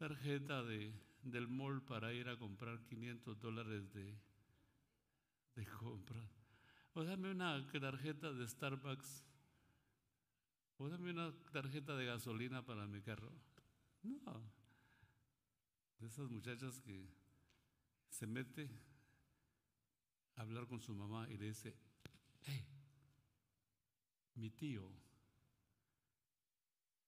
tarjeta 0.00 0.62
de, 0.62 0.94
del 1.22 1.46
mall 1.46 1.82
para 1.82 2.10
ir 2.14 2.26
a 2.30 2.38
comprar 2.38 2.80
500 2.86 3.38
dólares 3.38 3.92
de, 3.92 4.18
de 5.56 5.66
compra. 5.66 6.26
O 6.94 7.04
dame 7.04 7.30
una 7.30 7.70
tarjeta 7.70 8.32
de 8.32 8.48
Starbucks. 8.48 9.26
O 10.78 10.88
dame 10.88 11.10
una 11.10 11.30
tarjeta 11.52 11.94
de 11.96 12.06
gasolina 12.06 12.64
para 12.64 12.86
mi 12.86 13.02
carro. 13.02 13.30
No 14.02 14.40
de 15.98 16.06
esas 16.06 16.30
muchachas 16.30 16.80
que 16.80 17.06
se 18.08 18.26
mete 18.26 18.70
a 20.36 20.40
hablar 20.40 20.66
con 20.66 20.80
su 20.80 20.94
mamá 20.94 21.28
y 21.28 21.36
le 21.36 21.48
dice, 21.48 21.76
hey, 22.44 22.66
mi 24.36 24.48
tío 24.48 24.90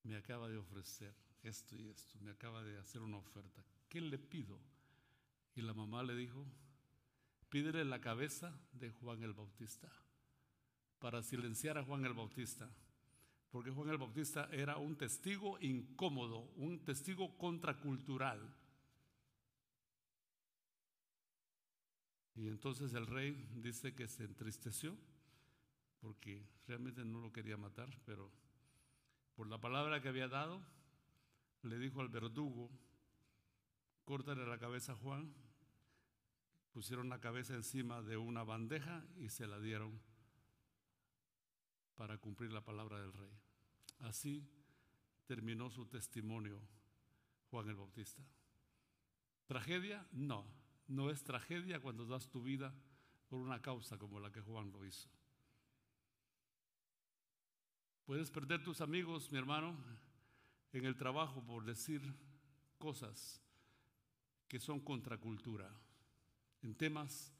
me 0.02 0.14
acaba 0.14 0.46
de 0.50 0.58
ofrecer 0.58 1.31
esto 1.42 1.76
y 1.76 1.88
esto, 1.88 2.18
me 2.20 2.30
acaba 2.30 2.62
de 2.62 2.78
hacer 2.78 3.02
una 3.02 3.18
oferta, 3.18 3.64
¿qué 3.88 4.00
le 4.00 4.18
pido? 4.18 4.58
Y 5.54 5.62
la 5.62 5.74
mamá 5.74 6.02
le 6.02 6.14
dijo, 6.14 6.46
pídele 7.48 7.84
la 7.84 8.00
cabeza 8.00 8.58
de 8.72 8.90
Juan 8.90 9.22
el 9.22 9.32
Bautista 9.32 9.88
para 10.98 11.22
silenciar 11.22 11.78
a 11.78 11.84
Juan 11.84 12.04
el 12.04 12.14
Bautista, 12.14 12.70
porque 13.50 13.70
Juan 13.70 13.90
el 13.90 13.98
Bautista 13.98 14.48
era 14.52 14.76
un 14.76 14.96
testigo 14.96 15.58
incómodo, 15.60 16.50
un 16.56 16.84
testigo 16.84 17.36
contracultural 17.36 18.56
Y 22.34 22.48
entonces 22.48 22.94
el 22.94 23.06
rey 23.06 23.32
dice 23.56 23.94
que 23.94 24.08
se 24.08 24.24
entristeció 24.24 24.96
porque 26.00 26.44
realmente 26.66 27.04
no 27.04 27.20
lo 27.20 27.32
quería 27.32 27.56
matar, 27.56 27.88
pero 28.04 28.30
por 29.36 29.46
la 29.46 29.60
palabra 29.60 30.00
que 30.00 30.08
había 30.08 30.28
dado, 30.28 30.60
le 31.62 31.78
dijo 31.78 32.00
al 32.00 32.08
verdugo, 32.08 32.70
córtale 34.04 34.46
la 34.46 34.58
cabeza 34.58 34.92
a 34.92 34.96
Juan, 34.96 35.32
pusieron 36.72 37.08
la 37.08 37.20
cabeza 37.20 37.54
encima 37.54 38.02
de 38.02 38.16
una 38.16 38.42
bandeja 38.44 39.04
y 39.16 39.28
se 39.28 39.46
la 39.46 39.58
dieron 39.60 40.00
para 41.94 42.18
cumplir 42.18 42.52
la 42.52 42.64
palabra 42.64 42.98
del 42.98 43.12
rey. 43.12 43.30
Así 44.00 44.48
terminó 45.26 45.70
su 45.70 45.86
testimonio 45.86 46.60
Juan 47.50 47.68
el 47.68 47.76
Bautista. 47.76 48.22
¿Tragedia? 49.46 50.06
No. 50.12 50.46
No 50.88 51.10
es 51.10 51.22
tragedia 51.22 51.80
cuando 51.80 52.06
das 52.06 52.28
tu 52.28 52.42
vida 52.42 52.74
por 53.28 53.40
una 53.40 53.62
causa 53.62 53.98
como 53.98 54.18
la 54.18 54.32
que 54.32 54.40
Juan 54.40 54.72
lo 54.72 54.84
hizo. 54.84 55.08
Puedes 58.04 58.30
perder 58.30 58.62
tus 58.62 58.80
amigos, 58.80 59.30
mi 59.30 59.38
hermano, 59.38 59.76
en 60.72 60.84
el 60.86 60.96
trabajo 60.96 61.44
por 61.44 61.64
decir 61.64 62.02
cosas 62.78 63.40
que 64.48 64.58
son 64.58 64.80
contracultura, 64.80 65.70
en 66.62 66.74
temas 66.74 67.32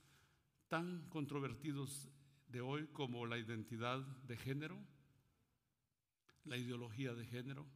tan 0.69 1.09
controvertidos 1.09 2.09
de 2.49 2.61
hoy 2.61 2.87
como 2.89 3.27
la 3.27 3.39
identidad 3.39 3.99
de 4.25 4.37
género, 4.37 4.79
la 6.45 6.57
ideología 6.57 7.15
de 7.15 7.27
género, 7.27 7.67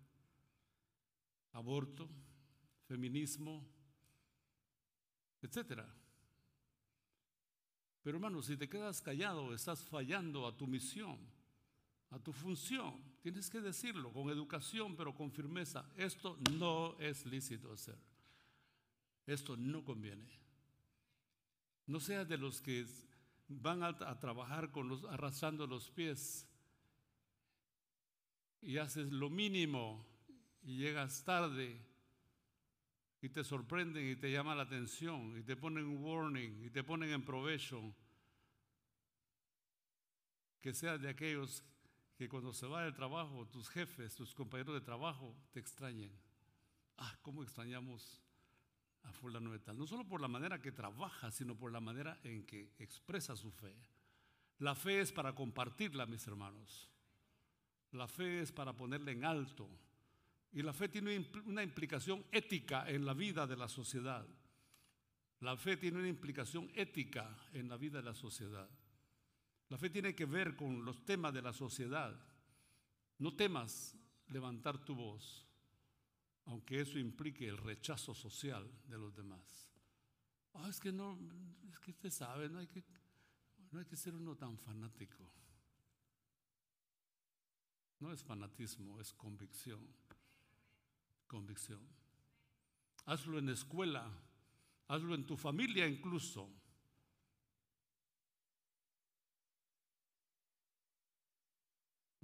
aborto, 1.52 2.08
feminismo, 2.86 3.66
etcétera. 5.40 5.86
Pero 8.02 8.18
hermano, 8.18 8.42
si 8.42 8.56
te 8.56 8.68
quedas 8.68 9.00
callado, 9.00 9.54
estás 9.54 9.84
fallando 9.84 10.46
a 10.46 10.56
tu 10.56 10.66
misión, 10.66 11.18
a 12.10 12.18
tu 12.18 12.32
función. 12.32 12.94
Tienes 13.20 13.50
que 13.50 13.60
decirlo 13.60 14.12
con 14.12 14.30
educación, 14.30 14.96
pero 14.96 15.14
con 15.14 15.32
firmeza. 15.32 15.90
Esto 15.96 16.38
no 16.58 16.96
es 16.98 17.26
lícito 17.26 17.72
hacer. 17.72 17.98
Esto 19.26 19.56
no 19.56 19.84
conviene. 19.84 20.28
No 21.86 22.00
seas 22.00 22.28
de 22.28 22.38
los 22.38 22.60
que 22.60 22.86
van 23.48 23.82
a, 23.82 24.18
trabajar 24.18 24.70
con 24.70 24.88
los, 24.88 25.04
arrastrando 25.04 25.66
los 25.66 25.90
pies 25.90 26.48
y 28.60 28.78
haces 28.78 29.12
lo 29.12 29.30
mínimo 29.30 30.04
y 30.62 30.78
llegas 30.78 31.24
tarde 31.24 31.80
y 33.22 33.28
te 33.28 33.44
sorprenden 33.44 34.08
y 34.08 34.16
te 34.16 34.30
llama 34.30 34.54
la 34.54 34.64
atención 34.64 35.36
y 35.38 35.42
te 35.42 35.56
ponen 35.56 36.02
warning 36.02 36.64
y 36.64 36.70
te 36.70 36.82
ponen 36.82 37.10
en 37.10 37.24
provecho. 37.24 37.94
Que 40.60 40.74
seas 40.74 41.00
de 41.00 41.08
aquellos 41.08 41.62
que 42.16 42.28
cuando 42.28 42.52
se 42.52 42.66
va 42.66 42.84
del 42.84 42.94
trabajo, 42.94 43.46
tus 43.46 43.68
jefes, 43.68 44.14
tus 44.14 44.34
compañeros 44.34 44.74
de 44.74 44.80
trabajo 44.80 45.36
te 45.52 45.60
extrañen. 45.60 46.10
Ah, 46.96 47.14
cómo 47.20 47.42
extrañamos 47.42 48.22
a 49.02 49.12
fulano 49.12 49.52
de 49.52 49.58
tal. 49.58 49.78
No 49.78 49.86
solo 49.86 50.06
por 50.06 50.20
la 50.20 50.28
manera 50.28 50.60
que 50.60 50.72
trabaja, 50.72 51.30
sino 51.30 51.56
por 51.56 51.70
la 51.70 51.80
manera 51.80 52.18
en 52.24 52.46
que 52.46 52.72
expresa 52.78 53.36
su 53.36 53.50
fe. 53.50 53.76
La 54.58 54.74
fe 54.74 55.00
es 55.00 55.12
para 55.12 55.34
compartirla, 55.34 56.06
mis 56.06 56.26
hermanos. 56.26 56.88
La 57.92 58.08
fe 58.08 58.40
es 58.40 58.50
para 58.50 58.72
ponerla 58.72 59.10
en 59.10 59.24
alto. 59.24 59.68
Y 60.52 60.62
la 60.62 60.72
fe 60.72 60.88
tiene 60.88 61.22
una 61.44 61.62
implicación 61.62 62.24
ética 62.32 62.88
en 62.88 63.04
la 63.04 63.12
vida 63.12 63.46
de 63.46 63.56
la 63.56 63.68
sociedad. 63.68 64.26
La 65.40 65.56
fe 65.58 65.76
tiene 65.76 65.98
una 65.98 66.08
implicación 66.08 66.70
ética 66.74 67.36
en 67.52 67.68
la 67.68 67.76
vida 67.76 67.98
de 67.98 68.04
la 68.04 68.14
sociedad. 68.14 68.70
La 69.68 69.78
fe 69.78 69.90
tiene 69.90 70.14
que 70.14 70.26
ver 70.26 70.56
con 70.56 70.84
los 70.84 71.04
temas 71.04 71.34
de 71.34 71.42
la 71.42 71.52
sociedad. 71.52 72.14
No 73.18 73.34
temas 73.34 73.96
levantar 74.28 74.84
tu 74.84 74.94
voz, 74.94 75.46
aunque 76.44 76.80
eso 76.80 76.98
implique 76.98 77.48
el 77.48 77.58
rechazo 77.58 78.14
social 78.14 78.70
de 78.88 78.98
los 78.98 79.14
demás. 79.14 79.70
Ah, 80.54 80.68
es 80.68 80.78
que 80.78 80.92
no, 80.92 81.18
es 81.70 81.78
que 81.80 81.90
usted 81.90 82.10
sabe, 82.10 82.48
no 82.48 82.58
hay 82.58 82.68
que, 82.68 82.84
no 83.70 83.78
hay 83.78 83.84
que 83.86 83.96
ser 83.96 84.14
uno 84.14 84.36
tan 84.36 84.58
fanático. 84.58 85.30
No 87.98 88.12
es 88.12 88.22
fanatismo, 88.22 89.00
es 89.00 89.12
convicción 89.12 89.86
convicción. 91.26 91.80
Hazlo 93.04 93.38
en 93.38 93.48
escuela, 93.48 94.10
hazlo 94.88 95.14
en 95.14 95.26
tu 95.26 95.36
familia 95.36 95.86
incluso. 95.86 96.50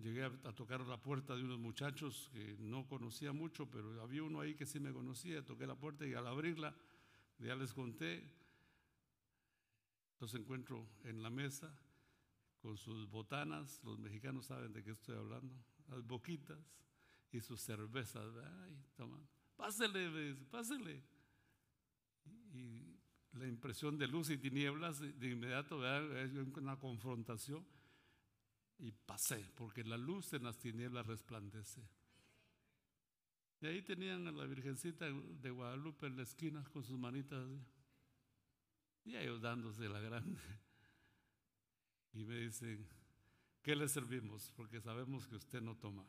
Llegué 0.03 0.25
a, 0.25 0.31
tocar 0.53 0.81
la 0.81 1.01
puerta 1.01 1.37
de 1.37 1.45
unos 1.45 1.61
muchachos 1.61 2.29
que 2.33 2.57
no 2.59 2.89
conocía 2.89 3.33
mucho, 3.33 3.71
pero 3.71 4.03
había 4.03 4.25
uno 4.25 4.41
ahí 4.41 4.57
que 4.57 4.67
sí 4.67 4.81
me 4.81 4.93
conocía. 4.93 5.45
Toqué 5.45 5.65
la 5.65 5.77
puerta 5.77 6.05
y 6.05 6.13
al 6.13 6.27
abrirla, 6.27 6.75
ya 7.39 7.55
les 7.55 7.73
conté, 7.73 8.29
los 10.19 10.35
encuentro 10.35 10.89
en 11.05 11.23
la 11.23 11.31
mesa 11.31 11.73
con 12.61 12.77
sus 12.77 13.09
botanas. 13.09 13.81
Los 13.85 14.01
mexicanos 14.01 14.47
saben 14.47 14.73
de 14.73 14.83
qué 14.83 14.91
estoy 14.91 15.17
hablando, 15.17 15.55
las 15.89 16.05
boquitas 16.05 16.59
y 17.31 17.41
sus 17.41 17.61
cervezas. 17.61 18.27
Ay, 18.65 18.77
toma, 18.97 19.25
pásele, 19.55 20.35
pásele. 20.51 21.01
Y 22.53 22.99
la 23.35 23.47
impresión 23.47 23.97
de 23.97 24.09
luz 24.09 24.31
y 24.31 24.39
tinieblas 24.39 24.99
de 24.99 25.31
inmediato 25.31 25.87
es 26.17 26.33
una 26.57 26.77
confrontación. 26.77 27.65
Y 28.83 28.91
pasé, 28.91 29.49
porque 29.55 29.85
la 29.85 29.97
luz 29.97 30.33
en 30.33 30.43
las 30.43 30.59
tinieblas 30.59 31.07
resplandece. 31.07 31.81
Y 33.61 33.67
ahí 33.67 33.81
tenían 33.81 34.27
a 34.27 34.33
la 34.33 34.45
Virgencita 34.45 35.07
de 35.09 35.51
Guadalupe 35.51 36.09
en 36.09 36.17
la 36.17 36.25
esquina 36.25 36.65
con 36.73 36.83
sus 36.83 36.99
manitas. 36.99 37.47
Y 39.05 39.15
ellos 39.15 39.41
dándose 39.41 39.89
la 39.89 40.01
grande. 40.01 40.41
Y 42.13 42.25
me 42.25 42.35
dicen, 42.41 42.85
¿qué 43.63 43.77
le 43.77 43.87
servimos? 43.87 44.53
Porque 44.57 44.81
sabemos 44.81 45.29
que 45.29 45.37
usted 45.37 45.63
no 45.63 45.77
toma. 45.77 46.05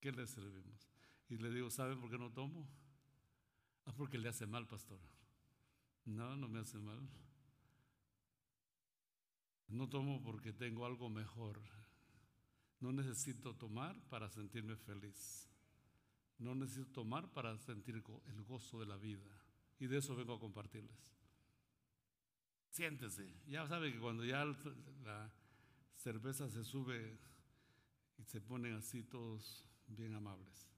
¿Qué 0.00 0.10
le 0.10 0.26
servimos? 0.26 0.88
Y 1.28 1.36
le 1.36 1.50
digo, 1.50 1.70
¿saben 1.70 2.00
por 2.00 2.10
qué 2.10 2.16
no 2.16 2.32
tomo? 2.32 2.66
Ah, 3.84 3.92
porque 3.92 4.16
le 4.16 4.30
hace 4.30 4.46
mal, 4.46 4.66
pastor. 4.66 4.98
No, 6.06 6.36
no 6.36 6.48
me 6.48 6.60
hace 6.60 6.78
mal. 6.78 7.06
No 9.68 9.88
tomo 9.88 10.22
porque 10.22 10.52
tengo 10.52 10.86
algo 10.86 11.08
mejor. 11.08 11.60
No 12.80 12.92
necesito 12.92 13.54
tomar 13.54 14.00
para 14.08 14.30
sentirme 14.30 14.76
feliz. 14.76 15.48
No 16.38 16.54
necesito 16.54 16.90
tomar 16.92 17.32
para 17.32 17.56
sentir 17.58 17.96
el 17.96 18.42
gozo 18.44 18.80
de 18.80 18.86
la 18.86 18.96
vida. 18.96 19.30
Y 19.78 19.86
de 19.86 19.98
eso 19.98 20.16
vengo 20.16 20.34
a 20.34 20.40
compartirles. 20.40 21.14
Siéntese. 22.70 23.34
Ya 23.46 23.66
sabe 23.66 23.92
que 23.92 23.98
cuando 23.98 24.24
ya 24.24 24.44
la 25.04 25.32
cerveza 25.96 26.48
se 26.48 26.64
sube 26.64 27.18
y 28.18 28.24
se 28.24 28.40
ponen 28.40 28.74
así 28.74 29.02
todos 29.02 29.66
bien 29.86 30.14
amables. 30.14 30.68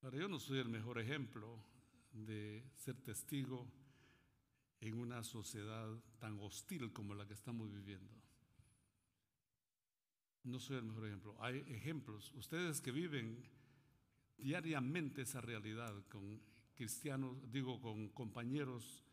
Pero 0.00 0.18
yo 0.18 0.28
no 0.28 0.38
soy 0.38 0.58
el 0.58 0.68
mejor 0.68 0.98
ejemplo 0.98 1.62
de 2.12 2.64
ser 2.76 2.96
testigo 3.02 3.66
en 4.82 4.98
una 4.98 5.22
sociedad 5.22 5.88
tan 6.18 6.38
hostil 6.40 6.92
como 6.92 7.14
la 7.14 7.24
que 7.24 7.34
estamos 7.34 7.72
viviendo. 7.72 8.12
No 10.42 10.58
soy 10.58 10.78
el 10.78 10.82
mejor 10.82 11.06
ejemplo. 11.06 11.36
Hay 11.38 11.58
ejemplos. 11.68 12.32
Ustedes 12.34 12.80
que 12.80 12.90
viven 12.90 13.44
diariamente 14.36 15.22
esa 15.22 15.40
realidad 15.40 15.94
con 16.08 16.42
cristianos, 16.74 17.36
digo, 17.52 17.80
con 17.80 18.08
compañeros 18.08 19.04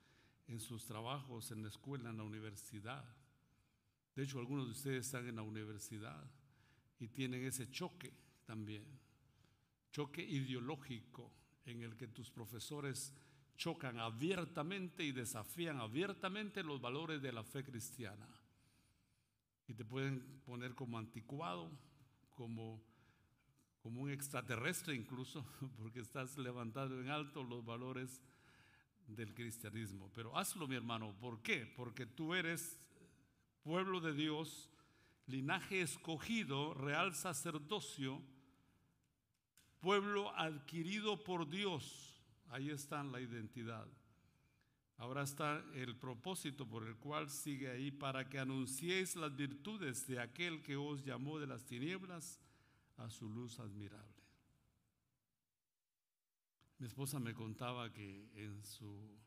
en 0.47 0.59
sus 0.59 0.85
trabajos, 0.85 1.51
en 1.51 1.61
la 1.61 1.69
escuela, 1.69 2.09
en 2.09 2.17
la 2.17 2.23
universidad. 2.23 3.05
De 4.15 4.23
hecho, 4.23 4.39
algunos 4.39 4.65
de 4.65 4.71
ustedes 4.71 5.05
están 5.05 5.27
en 5.27 5.35
la 5.35 5.43
universidad 5.43 6.31
y 6.97 7.09
tienen 7.09 7.45
ese 7.45 7.69
choque 7.69 8.11
también, 8.43 8.85
choque 9.91 10.23
ideológico 10.23 11.31
en 11.65 11.83
el 11.83 11.95
que 11.95 12.07
tus 12.07 12.31
profesores 12.31 13.13
chocan 13.59 13.99
abiertamente 13.99 15.03
y 15.03 15.11
desafían 15.11 15.81
abiertamente 15.81 16.63
los 16.63 16.79
valores 16.79 17.21
de 17.21 17.33
la 17.33 17.43
fe 17.43 17.61
cristiana. 17.61 18.25
Y 19.67 19.73
te 19.73 19.83
pueden 19.83 20.41
poner 20.45 20.73
como 20.75 20.97
anticuado, 20.97 21.69
como, 22.31 22.81
como 23.81 24.01
un 24.01 24.11
extraterrestre 24.11 24.95
incluso, 24.95 25.45
porque 25.77 25.99
estás 25.99 26.37
levantando 26.37 27.01
en 27.01 27.09
alto 27.09 27.43
los 27.43 27.65
valores 27.65 28.21
del 29.07 29.33
cristianismo. 29.33 30.09
Pero 30.15 30.37
hazlo, 30.37 30.65
mi 30.65 30.75
hermano. 30.75 31.13
¿Por 31.19 31.41
qué? 31.41 31.65
Porque 31.75 32.05
tú 32.05 32.33
eres 32.33 32.79
pueblo 33.61 33.99
de 33.99 34.13
Dios, 34.13 34.69
linaje 35.27 35.81
escogido, 35.81 36.73
real 36.75 37.13
sacerdocio, 37.13 38.21
pueblo 39.81 40.33
adquirido 40.37 41.21
por 41.25 41.49
Dios. 41.49 42.08
Ahí 42.49 42.69
está 42.69 43.03
la 43.03 43.21
identidad. 43.21 43.87
Ahora 44.97 45.23
está 45.23 45.63
el 45.73 45.95
propósito 45.95 46.67
por 46.67 46.85
el 46.85 46.97
cual 46.97 47.29
sigue 47.29 47.71
ahí, 47.71 47.89
para 47.89 48.27
que 48.27 48.37
anunciéis 48.37 49.15
las 49.15 49.33
virtudes 49.35 50.05
de 50.07 50.19
aquel 50.19 50.61
que 50.61 50.75
os 50.75 51.05
llamó 51.05 51.39
de 51.39 51.47
las 51.47 51.65
tinieblas 51.65 52.41
a 52.97 53.09
su 53.09 53.29
luz 53.29 53.59
admirable. 53.59 54.23
Mi 56.79 56.87
esposa 56.87 57.19
me 57.19 57.33
contaba 57.33 57.91
que 57.91 58.29
en 58.35 58.63
su 58.63 59.17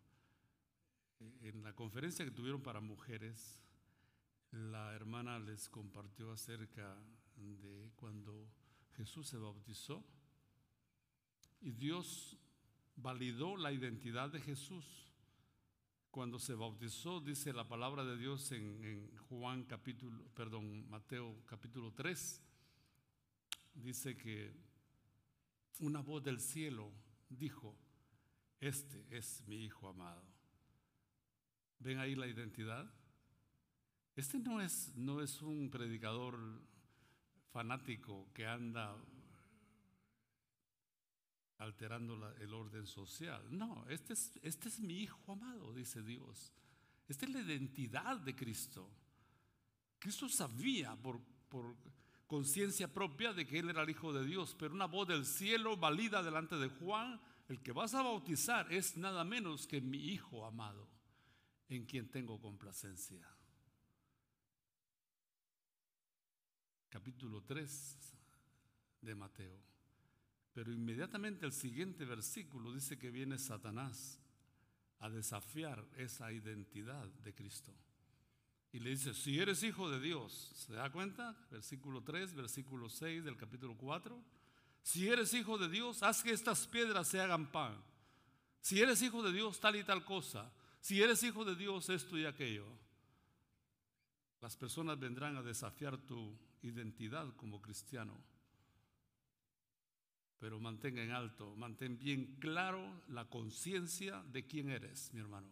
en 1.42 1.62
la 1.62 1.72
conferencia 1.72 2.24
que 2.24 2.30
tuvieron 2.30 2.62
para 2.62 2.80
mujeres, 2.80 3.60
la 4.50 4.92
hermana 4.94 5.38
les 5.38 5.68
compartió 5.68 6.32
acerca 6.32 6.98
de 7.36 7.90
cuando 7.96 8.50
Jesús 8.96 9.28
se 9.28 9.38
bautizó 9.38 10.04
y 11.60 11.72
Dios 11.72 12.36
validó 12.96 13.56
la 13.56 13.72
identidad 13.72 14.30
de 14.30 14.40
Jesús. 14.40 14.84
Cuando 16.10 16.38
se 16.38 16.54
bautizó, 16.54 17.20
dice 17.20 17.52
la 17.52 17.66
palabra 17.66 18.04
de 18.04 18.16
Dios 18.18 18.52
en, 18.52 19.10
Juan 19.28 19.64
capítulo, 19.64 20.22
perdón, 20.34 20.88
Mateo 20.90 21.42
capítulo 21.46 21.92
3, 21.92 22.42
dice 23.74 24.16
que 24.16 24.54
una 25.78 26.00
voz 26.00 26.22
del 26.22 26.38
cielo 26.38 26.92
dijo, 27.30 27.74
este 28.60 29.06
es 29.10 29.42
mi 29.46 29.64
hijo 29.64 29.88
amado. 29.88 30.22
¿Ven 31.78 31.98
ahí 31.98 32.14
la 32.14 32.26
identidad? 32.26 32.92
Este 34.14 34.38
no 34.38 34.60
es, 34.60 34.94
no 34.94 35.22
es 35.22 35.40
un 35.40 35.70
predicador 35.70 36.38
fanático 37.50 38.28
que 38.34 38.46
anda 38.46 38.94
alterando 41.62 42.34
el 42.38 42.52
orden 42.52 42.86
social. 42.86 43.42
No, 43.50 43.86
este 43.88 44.12
es, 44.14 44.38
este 44.42 44.68
es 44.68 44.80
mi 44.80 44.94
hijo 45.02 45.32
amado, 45.32 45.72
dice 45.72 46.02
Dios. 46.02 46.52
Esta 47.08 47.26
es 47.26 47.32
la 47.32 47.40
identidad 47.40 48.16
de 48.18 48.34
Cristo. 48.34 48.90
Cristo 49.98 50.28
sabía 50.28 50.96
por, 50.96 51.20
por 51.48 51.76
conciencia 52.26 52.92
propia 52.92 53.32
de 53.32 53.46
que 53.46 53.58
Él 53.58 53.70
era 53.70 53.82
el 53.82 53.90
Hijo 53.90 54.12
de 54.12 54.24
Dios, 54.24 54.56
pero 54.58 54.74
una 54.74 54.86
voz 54.86 55.06
del 55.06 55.24
cielo 55.24 55.76
valida 55.76 56.22
delante 56.22 56.56
de 56.56 56.68
Juan, 56.68 57.20
el 57.48 57.62
que 57.62 57.72
vas 57.72 57.94
a 57.94 58.02
bautizar 58.02 58.72
es 58.72 58.96
nada 58.96 59.22
menos 59.22 59.66
que 59.66 59.80
mi 59.80 59.98
Hijo 59.98 60.44
amado, 60.44 60.88
en 61.68 61.84
quien 61.84 62.10
tengo 62.10 62.40
complacencia. 62.40 63.28
Capítulo 66.88 67.42
3 67.42 67.98
de 69.02 69.14
Mateo. 69.14 69.71
Pero 70.52 70.72
inmediatamente 70.72 71.46
el 71.46 71.52
siguiente 71.52 72.04
versículo 72.04 72.72
dice 72.72 72.98
que 72.98 73.10
viene 73.10 73.38
Satanás 73.38 74.20
a 74.98 75.08
desafiar 75.08 75.84
esa 75.96 76.30
identidad 76.32 77.06
de 77.24 77.34
Cristo. 77.34 77.72
Y 78.72 78.78
le 78.78 78.90
dice, 78.90 79.14
si 79.14 79.38
eres 79.38 79.62
hijo 79.62 79.90
de 79.90 80.00
Dios, 80.00 80.52
¿se 80.54 80.74
da 80.74 80.90
cuenta? 80.90 81.36
Versículo 81.50 82.02
3, 82.02 82.34
versículo 82.34 82.88
6 82.88 83.24
del 83.24 83.36
capítulo 83.36 83.76
4. 83.76 84.22
Si 84.82 85.08
eres 85.08 85.32
hijo 85.34 85.58
de 85.58 85.68
Dios, 85.68 86.02
haz 86.02 86.22
que 86.22 86.32
estas 86.32 86.66
piedras 86.66 87.08
se 87.08 87.20
hagan 87.20 87.50
pan. 87.50 87.82
Si 88.60 88.80
eres 88.80 89.02
hijo 89.02 89.22
de 89.22 89.32
Dios, 89.32 89.60
tal 89.60 89.76
y 89.76 89.84
tal 89.84 90.04
cosa. 90.04 90.52
Si 90.80 91.02
eres 91.02 91.22
hijo 91.22 91.44
de 91.44 91.56
Dios, 91.56 91.88
esto 91.88 92.18
y 92.18 92.24
aquello. 92.24 92.66
Las 94.40 94.56
personas 94.56 94.98
vendrán 94.98 95.36
a 95.36 95.42
desafiar 95.42 95.98
tu 95.98 96.36
identidad 96.62 97.34
como 97.36 97.60
cristiano 97.60 98.31
pero 100.42 100.58
mantenga 100.58 101.00
en 101.04 101.12
alto, 101.12 101.54
mantén 101.54 101.94
bien 102.02 102.34
claro 102.40 102.82
la 103.14 103.30
conciencia 103.30 104.24
de 104.32 104.44
quién 104.44 104.70
eres, 104.70 105.14
mi 105.14 105.20
hermano. 105.20 105.46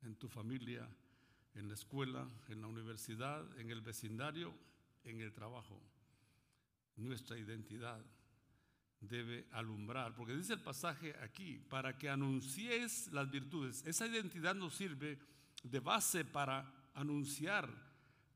En 0.00 0.16
tu 0.16 0.30
familia, 0.30 0.88
en 1.54 1.68
la 1.68 1.74
escuela, 1.74 2.26
en 2.48 2.62
la 2.62 2.68
universidad, 2.68 3.44
en 3.60 3.68
el 3.68 3.82
vecindario, 3.82 4.54
en 5.04 5.20
el 5.20 5.30
trabajo. 5.34 5.78
Nuestra 6.96 7.36
identidad 7.36 8.00
debe 9.02 9.46
alumbrar, 9.52 10.16
porque 10.16 10.34
dice 10.34 10.54
el 10.54 10.62
pasaje 10.62 11.14
aquí, 11.20 11.58
para 11.68 11.98
que 11.98 12.08
anuncies 12.08 13.12
las 13.12 13.30
virtudes. 13.30 13.84
Esa 13.84 14.06
identidad 14.06 14.54
nos 14.54 14.72
sirve 14.72 15.18
de 15.62 15.80
base 15.80 16.24
para 16.24 16.64
anunciar 16.94 17.68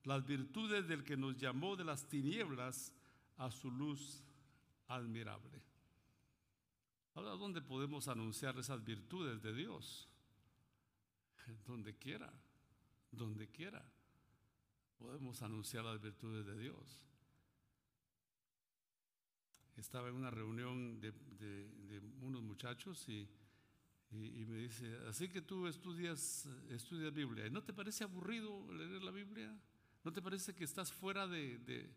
las 0.05 0.23
virtudes 0.27 0.87
del 0.87 1.03
que 1.03 1.17
nos 1.17 1.39
llamó 1.39 1.77
de 1.77 1.85
las 1.85 2.07
tinieblas 2.11 2.93
a 3.43 3.51
su 3.51 3.71
luz 3.71 4.23
admirable. 4.87 5.61
Ahora, 7.15 7.31
¿dónde 7.31 7.61
podemos 7.61 8.07
anunciar 8.07 8.57
esas 8.59 8.85
virtudes 8.85 9.43
de 9.43 9.53
Dios? 9.53 10.09
Donde 11.67 11.97
quiera, 11.97 12.33
donde 13.11 13.49
quiera. 13.51 13.85
Podemos 14.97 15.43
anunciar 15.43 15.85
las 15.85 16.01
virtudes 16.01 16.47
de 16.47 16.57
Dios. 16.57 17.07
Estaba 19.77 20.09
en 20.09 20.15
una 20.15 20.31
reunión 20.31 21.01
de, 21.01 21.13
unos 22.21 22.43
muchachos 22.43 23.07
y, 23.09 23.29
me 24.13 24.57
dice, 24.59 24.97
así 25.09 25.29
que 25.29 25.43
tú 25.43 25.67
estudias, 25.67 26.47
estudias 26.71 27.13
Biblia. 27.13 27.51
¿No 27.51 27.63
te 27.63 27.73
parece 27.73 28.05
aburrido 28.05 28.73
leer 28.73 29.03
la 29.03 29.11
Biblia? 29.11 29.53
¿No 30.05 30.13
te 30.13 30.23
parece 30.23 30.55
que 30.55 30.65
estás 30.65 30.93
fuera 30.93 31.27
de, 31.27 31.59
de, 31.59 31.93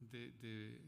de, 0.00 0.80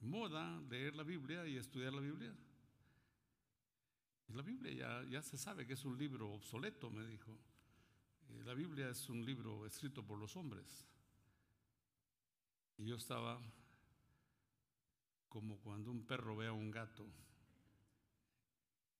moda 0.00 0.60
leer 0.68 0.96
la 0.96 1.04
Biblia 1.04 1.46
y 1.46 1.56
estudiar 1.56 1.92
la 1.92 2.00
Biblia. 2.00 2.34
la 4.28 4.42
Biblia 4.42 4.72
ya, 4.72 5.04
ya 5.08 5.22
se 5.22 5.36
sabe 5.36 5.66
que 5.66 5.74
es 5.74 5.84
un 5.84 5.96
libro 5.96 6.30
obsoleto, 6.30 6.90
me 6.90 7.06
dijo. 7.06 7.38
Eh, 8.30 8.42
la 8.44 8.54
Biblia 8.54 8.88
es 8.88 9.08
un 9.08 9.24
libro 9.24 9.66
escrito 9.66 10.04
por 10.04 10.18
los 10.18 10.36
hombres. 10.36 10.86
Y 12.78 12.86
yo 12.86 12.96
estaba 12.96 13.40
como 15.28 15.58
cuando 15.58 15.90
un 15.90 16.04
perro 16.04 16.36
ve 16.36 16.48
a 16.48 16.52
un 16.52 16.70
gato. 16.70 17.06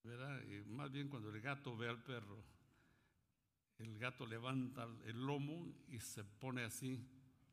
¿Verdad? 0.03 0.43
más 0.65 0.91
bien 0.91 1.07
cuando 1.07 1.29
el 1.29 1.39
gato 1.39 1.77
ve 1.77 1.87
al 1.87 2.03
perro 2.03 2.43
el 3.79 3.97
gato 3.97 4.25
levanta 4.25 4.87
el 5.05 5.25
lomo 5.25 5.73
y 5.89 5.99
se 5.99 6.23
pone 6.23 6.63
así, 6.63 7.05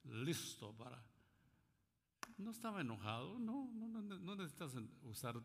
listo 0.05 0.73
para 0.77 1.03
no 2.41 2.51
estaba 2.51 2.81
enojado, 2.81 3.39
no, 3.39 3.71
no, 3.75 3.89
no 4.03 4.37
necesitas 4.37 4.75
usar 5.03 5.41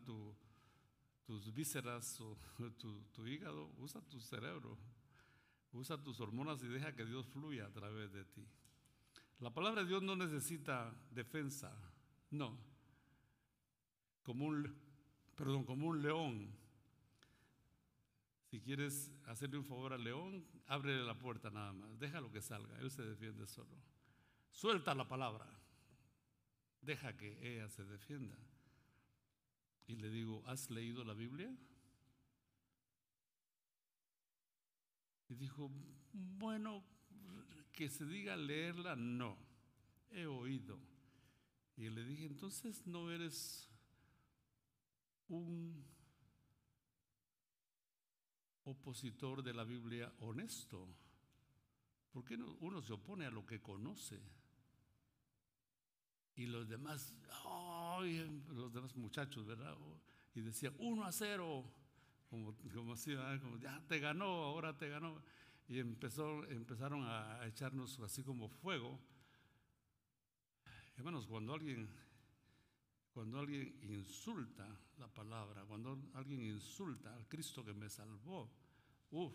tus 1.24 1.52
vísceras 1.54 2.20
o 2.20 2.38
tu, 2.78 3.02
tu 3.12 3.26
hígado, 3.26 3.70
usa 3.78 4.00
tu 4.00 4.20
cerebro, 4.20 4.78
usa 5.72 6.02
tus 6.02 6.20
hormonas 6.20 6.62
y 6.62 6.68
deja 6.68 6.94
que 6.94 7.04
Dios 7.04 7.26
fluya 7.28 7.66
a 7.66 7.72
través 7.72 8.12
de 8.12 8.24
ti. 8.24 8.46
La 9.40 9.52
palabra 9.52 9.82
de 9.82 9.88
Dios 9.88 10.02
no 10.02 10.16
necesita 10.16 10.94
defensa, 11.10 11.70
no. 12.30 12.58
Como 14.22 14.46
un, 14.46 14.74
perdón, 15.36 15.64
como 15.64 15.88
un 15.88 16.02
león. 16.02 16.50
Si 18.56 18.62
quieres 18.62 19.12
hacerle 19.26 19.58
un 19.58 19.66
favor 19.66 19.92
al 19.92 20.02
león, 20.02 20.42
ábrele 20.66 21.04
la 21.04 21.18
puerta 21.18 21.50
nada 21.50 21.74
más, 21.74 21.98
déjalo 21.98 22.32
que 22.32 22.40
salga, 22.40 22.78
él 22.78 22.90
se 22.90 23.02
defiende 23.02 23.46
solo. 23.46 23.76
Suelta 24.50 24.94
la 24.94 25.06
palabra, 25.06 25.46
deja 26.80 27.14
que 27.18 27.36
ella 27.42 27.68
se 27.68 27.84
defienda. 27.84 28.34
Y 29.86 29.96
le 29.96 30.08
digo, 30.08 30.42
¿has 30.46 30.70
leído 30.70 31.04
la 31.04 31.12
Biblia? 31.12 31.54
Y 35.28 35.34
dijo, 35.34 35.70
bueno, 36.14 36.82
que 37.72 37.90
se 37.90 38.06
diga 38.06 38.38
leerla, 38.38 38.96
no, 38.96 39.36
he 40.12 40.24
oído. 40.24 40.80
Y 41.76 41.90
le 41.90 42.02
dije, 42.04 42.24
entonces 42.24 42.86
no 42.86 43.10
eres 43.10 43.68
un 45.28 45.84
opositor 48.66 49.42
de 49.42 49.54
la 49.54 49.64
Biblia 49.64 50.12
honesto. 50.20 50.86
¿Por 52.12 52.24
qué 52.24 52.36
uno 52.36 52.82
se 52.82 52.92
opone 52.92 53.26
a 53.26 53.30
lo 53.30 53.46
que 53.46 53.60
conoce? 53.60 54.20
Y 56.34 56.46
los 56.46 56.68
demás, 56.68 57.14
los 58.48 58.72
demás 58.72 58.94
muchachos, 58.96 59.46
¿verdad? 59.46 59.74
Y 60.34 60.42
decía, 60.42 60.72
uno 60.78 61.04
a 61.04 61.12
cero, 61.12 61.64
como, 62.28 62.54
como 62.74 62.92
así, 62.92 63.14
ya 63.60 63.82
te 63.88 63.98
ganó, 63.98 64.26
ahora 64.26 64.76
te 64.76 64.88
ganó 64.88 65.22
y 65.68 65.78
empezó, 65.78 66.44
empezaron 66.44 67.04
a 67.04 67.46
echarnos 67.46 67.98
así 68.00 68.22
como 68.22 68.48
fuego. 68.48 69.00
Hermanos, 70.96 71.26
cuando 71.26 71.54
alguien, 71.54 71.88
cuando 73.16 73.38
alguien 73.38 73.74
insulta 73.84 74.68
la 74.98 75.08
palabra, 75.08 75.64
cuando 75.64 75.98
alguien 76.12 76.42
insulta 76.42 77.14
al 77.14 77.26
Cristo 77.26 77.64
que 77.64 77.72
me 77.72 77.88
salvó, 77.88 78.46
uff, 79.12 79.32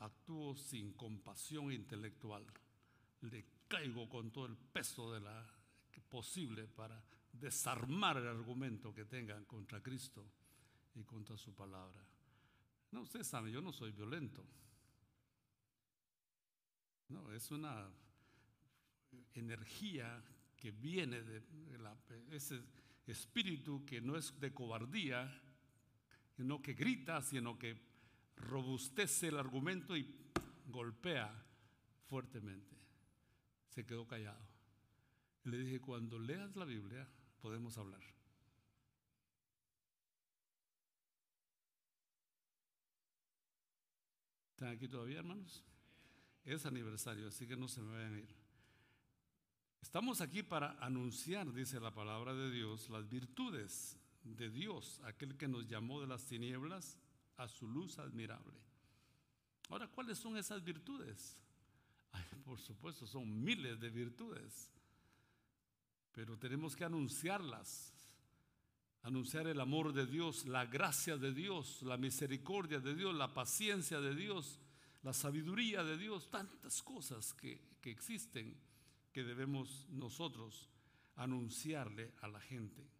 actúo 0.00 0.54
sin 0.54 0.92
compasión 0.92 1.72
intelectual. 1.72 2.44
Le 3.22 3.46
caigo 3.66 4.06
con 4.06 4.30
todo 4.30 4.44
el 4.44 4.54
peso 4.58 5.14
de 5.14 5.20
la 5.20 5.46
posible 6.10 6.66
para 6.66 7.02
desarmar 7.32 8.18
el 8.18 8.28
argumento 8.28 8.92
que 8.92 9.06
tengan 9.06 9.46
contra 9.46 9.82
Cristo 9.82 10.30
y 10.94 11.04
contra 11.04 11.38
su 11.38 11.54
palabra. 11.54 12.04
No, 12.90 13.00
ustedes 13.00 13.26
saben, 13.26 13.50
yo 13.50 13.62
no 13.62 13.72
soy 13.72 13.92
violento. 13.92 14.44
No, 17.08 17.32
es 17.32 17.50
una 17.50 17.90
energía 19.32 20.22
que 20.60 20.70
viene 20.70 21.22
de 21.22 21.42
ese 22.30 22.60
espíritu 23.06 23.84
que 23.84 24.00
no 24.00 24.16
es 24.16 24.38
de 24.38 24.52
cobardía, 24.52 25.42
sino 26.36 26.62
que 26.62 26.74
grita, 26.74 27.22
sino 27.22 27.58
que 27.58 27.76
robustece 28.36 29.28
el 29.28 29.38
argumento 29.38 29.96
y 29.96 30.14
golpea 30.66 31.32
fuertemente. 32.08 32.76
Se 33.68 33.84
quedó 33.84 34.06
callado. 34.06 34.46
Le 35.44 35.58
dije, 35.58 35.80
cuando 35.80 36.18
leas 36.18 36.54
la 36.56 36.64
Biblia, 36.64 37.08
podemos 37.40 37.78
hablar. 37.78 38.02
¿Están 44.50 44.68
aquí 44.68 44.88
todavía, 44.88 45.20
hermanos? 45.20 45.64
Es 46.44 46.66
aniversario, 46.66 47.28
así 47.28 47.46
que 47.46 47.56
no 47.56 47.66
se 47.66 47.80
me 47.80 47.92
vayan 47.92 48.14
a 48.14 48.18
ir. 48.18 48.39
Estamos 49.82 50.20
aquí 50.20 50.42
para 50.42 50.72
anunciar, 50.84 51.52
dice 51.52 51.80
la 51.80 51.92
palabra 51.92 52.34
de 52.34 52.50
Dios, 52.50 52.88
las 52.90 53.08
virtudes 53.08 53.96
de 54.22 54.50
Dios, 54.50 55.00
aquel 55.04 55.36
que 55.36 55.48
nos 55.48 55.66
llamó 55.66 56.00
de 56.00 56.06
las 56.06 56.26
tinieblas 56.26 56.98
a 57.36 57.48
su 57.48 57.66
luz 57.66 57.98
admirable. 57.98 58.58
Ahora, 59.68 59.88
¿cuáles 59.88 60.18
son 60.18 60.36
esas 60.36 60.62
virtudes? 60.62 61.36
por 62.44 62.58
supuesto, 62.58 63.06
son 63.06 63.42
miles 63.42 63.80
de 63.80 63.90
virtudes, 63.90 64.70
pero 66.12 66.38
tenemos 66.38 66.76
que 66.76 66.84
anunciarlas 66.84 67.92
anunciar 69.02 69.46
el 69.46 69.60
amor 69.60 69.92
de 69.92 70.06
Dios, 70.06 70.46
la 70.46 70.66
gracia 70.66 71.16
de 71.16 71.32
Dios, 71.32 71.82
la 71.82 71.96
misericordia 71.96 72.80
de 72.80 72.94
Dios, 72.94 73.14
la 73.14 73.32
paciencia 73.32 74.00
de 74.00 74.14
Dios, 74.14 74.60
la 75.02 75.12
sabiduría 75.12 75.82
de 75.82 75.96
Dios, 75.96 76.30
tantas 76.30 76.82
cosas 76.82 77.32
que, 77.34 77.70
existen 77.82 78.54
que 79.12 79.24
debemos 79.24 79.88
nosotros 79.90 80.70
anunciarle 81.16 82.14
a 82.20 82.28
la 82.28 82.40
gente, 82.40 82.90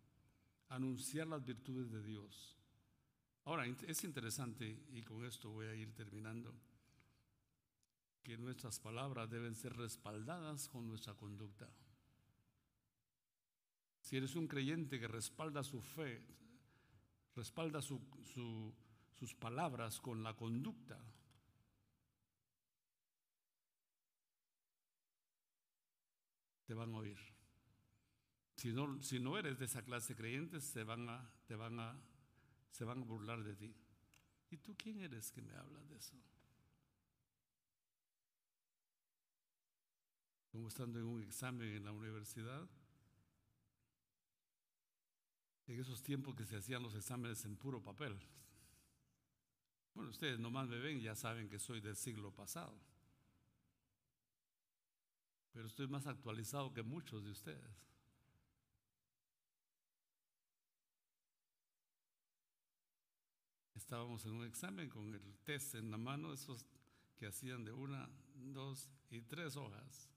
anunciar 0.68 1.26
las 1.26 1.44
virtudes 1.44 1.90
de 1.90 2.02
Dios. 2.02 2.56
Ahora, 3.44 3.66
es 3.66 4.04
interesante, 4.04 4.84
y 4.90 5.02
con 5.02 5.24
esto 5.24 5.50
voy 5.50 5.66
a 5.66 5.74
ir 5.74 5.94
terminando, 5.94 6.54
que 8.22 8.36
nuestras 8.36 8.78
palabras 8.78 9.30
deben 9.30 9.54
ser 9.54 9.74
respaldadas 9.76 10.68
con 10.68 10.86
nuestra 10.86 11.14
conducta. 11.14 11.72
Si 14.00 14.16
eres 14.16 14.34
un 14.36 14.46
creyente 14.46 15.00
que 15.00 15.08
respalda 15.08 15.62
su 15.62 15.80
fe, 15.80 16.22
respalda 17.34 17.80
sus 17.80 19.34
palabras 19.38 20.00
con 20.00 20.22
la 20.22 20.34
conducta, 20.36 20.98
te 26.70 26.74
van 26.74 26.94
a 26.94 26.98
oír. 26.98 27.18
Si 28.54 28.72
no, 28.72 29.02
si 29.02 29.18
no 29.18 29.36
eres 29.36 29.58
de 29.58 29.64
esa 29.64 29.82
clase 29.82 30.14
de 30.14 30.18
creyentes, 30.18 30.62
se 30.62 30.84
van, 30.84 31.08
a, 31.08 31.28
te 31.48 31.56
van 31.56 31.80
a, 31.80 32.00
se 32.70 32.84
van 32.84 33.02
a 33.02 33.04
burlar 33.04 33.42
de 33.42 33.56
ti. 33.56 33.74
¿Y 34.50 34.56
tú 34.58 34.76
quién 34.78 35.00
eres 35.00 35.32
que 35.32 35.42
me 35.42 35.52
hablas 35.56 35.88
de 35.88 35.96
eso? 35.96 36.14
Como 40.52 40.68
estando 40.68 41.00
en 41.00 41.06
un 41.06 41.20
examen 41.24 41.74
en 41.74 41.84
la 41.84 41.90
universidad, 41.90 42.70
en 45.66 45.80
esos 45.80 46.04
tiempos 46.04 46.36
que 46.36 46.46
se 46.46 46.56
hacían 46.56 46.84
los 46.84 46.94
exámenes 46.94 47.44
en 47.44 47.56
puro 47.56 47.82
papel. 47.82 48.16
Bueno, 49.92 50.10
ustedes 50.10 50.38
nomás 50.38 50.68
me 50.68 50.78
ven 50.78 51.00
ya 51.00 51.16
saben 51.16 51.48
que 51.48 51.58
soy 51.58 51.80
del 51.80 51.96
siglo 51.96 52.32
pasado. 52.32 52.80
Pero 55.52 55.66
estoy 55.66 55.88
más 55.88 56.06
actualizado 56.06 56.72
que 56.72 56.82
muchos 56.82 57.24
de 57.24 57.30
ustedes. 57.30 57.90
Estábamos 63.74 64.24
en 64.26 64.32
un 64.32 64.44
examen 64.44 64.88
con 64.88 65.12
el 65.14 65.36
test 65.42 65.74
en 65.74 65.90
la 65.90 65.96
mano, 65.96 66.32
esos 66.32 66.64
que 67.16 67.26
hacían 67.26 67.64
de 67.64 67.72
una, 67.72 68.08
dos 68.34 68.88
y 69.10 69.20
tres 69.22 69.56
hojas. 69.56 70.08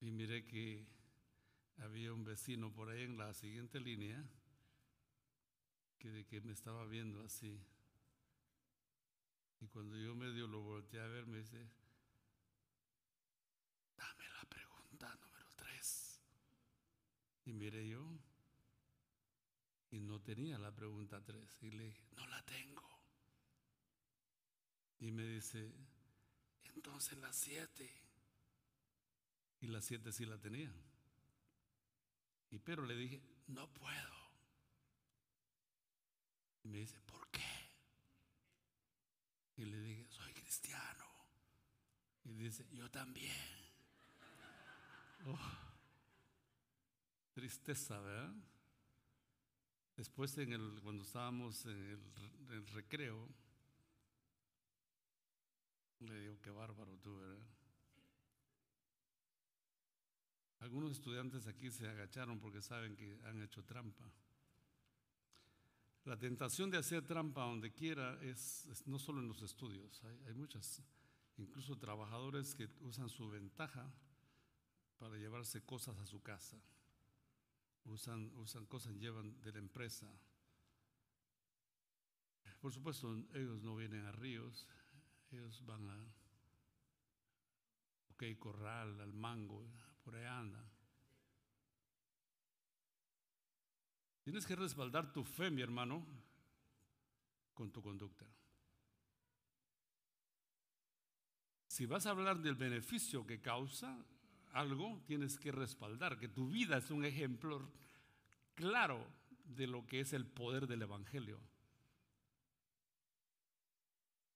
Y 0.00 0.10
miré 0.10 0.44
que 0.44 0.86
había 1.78 2.12
un 2.12 2.24
vecino 2.24 2.70
por 2.72 2.90
ahí 2.90 3.04
en 3.04 3.16
la 3.16 3.32
siguiente 3.32 3.80
línea 3.80 4.22
que 5.98 6.10
de 6.10 6.26
que 6.26 6.42
me 6.42 6.52
estaba 6.52 6.84
viendo 6.84 7.24
así. 7.24 7.58
Y 9.64 9.68
cuando 9.68 9.96
yo 9.96 10.14
medio 10.14 10.46
lo 10.46 10.60
volteé 10.60 11.00
a 11.00 11.06
ver, 11.06 11.24
me 11.24 11.38
dice, 11.38 11.56
dame 13.96 14.28
la 14.28 14.44
pregunta 14.46 15.16
número 15.22 15.48
tres. 15.56 16.20
Y 17.46 17.54
miré 17.54 17.88
yo, 17.88 18.06
y 19.90 20.00
no 20.00 20.20
tenía 20.20 20.58
la 20.58 20.70
pregunta 20.70 21.24
tres. 21.24 21.56
Y 21.62 21.70
le 21.70 21.84
dije, 21.84 22.04
no 22.14 22.26
la 22.26 22.42
tengo. 22.42 22.86
Y 24.98 25.10
me 25.12 25.24
dice, 25.28 25.72
entonces 26.74 27.16
la 27.16 27.32
siete. 27.32 27.90
Y 29.62 29.68
la 29.68 29.80
siete 29.80 30.12
sí 30.12 30.26
la 30.26 30.36
tenía. 30.36 30.70
Y 32.50 32.58
pero 32.58 32.84
le 32.84 32.96
dije, 32.96 33.22
no 33.46 33.66
puedo. 33.72 34.14
Y 36.64 36.68
me 36.68 36.80
dice, 36.80 37.00
¿por 37.00 37.26
qué? 37.30 37.53
Y 42.24 42.32
dice, 42.34 42.66
yo 42.72 42.90
también. 42.90 43.32
Oh, 45.26 45.38
tristeza, 47.32 47.98
¿verdad? 47.98 48.34
Después, 49.96 50.36
en 50.38 50.52
el, 50.52 50.80
cuando 50.82 51.02
estábamos 51.02 51.64
en 51.66 51.76
el, 51.76 52.54
el 52.54 52.66
recreo, 52.68 53.28
le 56.00 56.20
digo, 56.20 56.40
qué 56.42 56.50
bárbaro 56.50 56.98
tú, 56.98 57.16
¿verdad? 57.16 57.46
Algunos 60.60 60.92
estudiantes 60.92 61.46
aquí 61.46 61.70
se 61.70 61.88
agacharon 61.88 62.40
porque 62.40 62.62
saben 62.62 62.96
que 62.96 63.20
han 63.24 63.42
hecho 63.42 63.64
trampa. 63.64 64.10
La 66.04 66.18
tentación 66.18 66.70
de 66.70 66.78
hacer 66.78 67.06
trampa 67.06 67.42
donde 67.44 67.72
quiera 67.72 68.20
es, 68.22 68.68
no 68.86 68.98
solo 68.98 69.20
en 69.20 69.28
los 69.28 69.40
estudios, 69.42 70.02
hay, 70.04 70.18
hay 70.26 70.34
muchas, 70.34 70.82
incluso 71.38 71.78
trabajadores 71.78 72.54
que 72.54 72.68
usan 72.80 73.08
su 73.08 73.28
ventaja 73.30 73.90
para 74.98 75.16
llevarse 75.16 75.64
cosas 75.64 75.98
a 75.98 76.06
su 76.06 76.22
casa. 76.22 76.58
Usan, 77.84 78.32
usan 78.36 78.66
cosas, 78.66 78.94
llevan 78.96 79.40
de 79.42 79.52
la 79.52 79.58
empresa. 79.58 80.10
Por 82.60 82.72
supuesto, 82.72 83.14
ellos 83.34 83.62
no 83.62 83.76
vienen 83.76 84.06
a 84.06 84.12
ríos, 84.12 84.66
ellos 85.30 85.64
van 85.66 85.88
a 85.90 86.14
Ok 88.14 88.38
Corral, 88.38 89.00
al 89.00 89.12
Mango, 89.12 89.68
por 90.02 90.14
ahí 90.14 90.24
andan. 90.24 90.73
Tienes 94.24 94.46
que 94.46 94.56
respaldar 94.56 95.12
tu 95.12 95.22
fe, 95.22 95.50
mi 95.50 95.60
hermano, 95.60 96.04
con 97.52 97.70
tu 97.70 97.82
conducta. 97.82 98.26
Si 101.66 101.84
vas 101.84 102.06
a 102.06 102.10
hablar 102.10 102.40
del 102.40 102.54
beneficio 102.54 103.26
que 103.26 103.42
causa 103.42 104.02
algo, 104.52 105.02
tienes 105.06 105.38
que 105.38 105.52
respaldar 105.52 106.18
que 106.18 106.28
tu 106.28 106.48
vida 106.48 106.78
es 106.78 106.90
un 106.90 107.04
ejemplo 107.04 107.70
claro 108.54 109.06
de 109.44 109.66
lo 109.66 109.86
que 109.86 110.00
es 110.00 110.14
el 110.14 110.26
poder 110.26 110.66
del 110.66 110.82
Evangelio. 110.82 111.38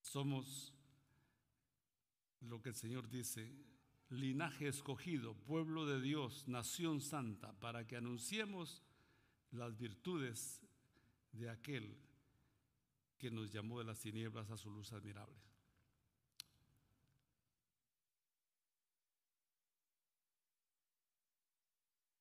Somos 0.01 0.71
lo 2.41 2.61
que 2.61 2.69
el 2.69 2.75
Señor 2.75 3.09
dice, 3.09 3.51
linaje 4.09 4.67
escogido, 4.67 5.33
pueblo 5.33 5.87
de 5.87 5.99
Dios, 5.99 6.47
nación 6.47 7.01
santa, 7.01 7.53
para 7.59 7.87
que 7.87 7.95
anunciemos 7.95 8.83
las 9.51 9.77
virtudes 9.77 10.61
de 11.31 11.49
aquel 11.49 11.97
que 13.17 13.31
nos 13.31 13.51
llamó 13.51 13.79
de 13.79 13.85
las 13.85 13.99
tinieblas 13.99 14.49
a 14.49 14.57
su 14.57 14.69
luz 14.69 14.91
admirable. 14.93 15.37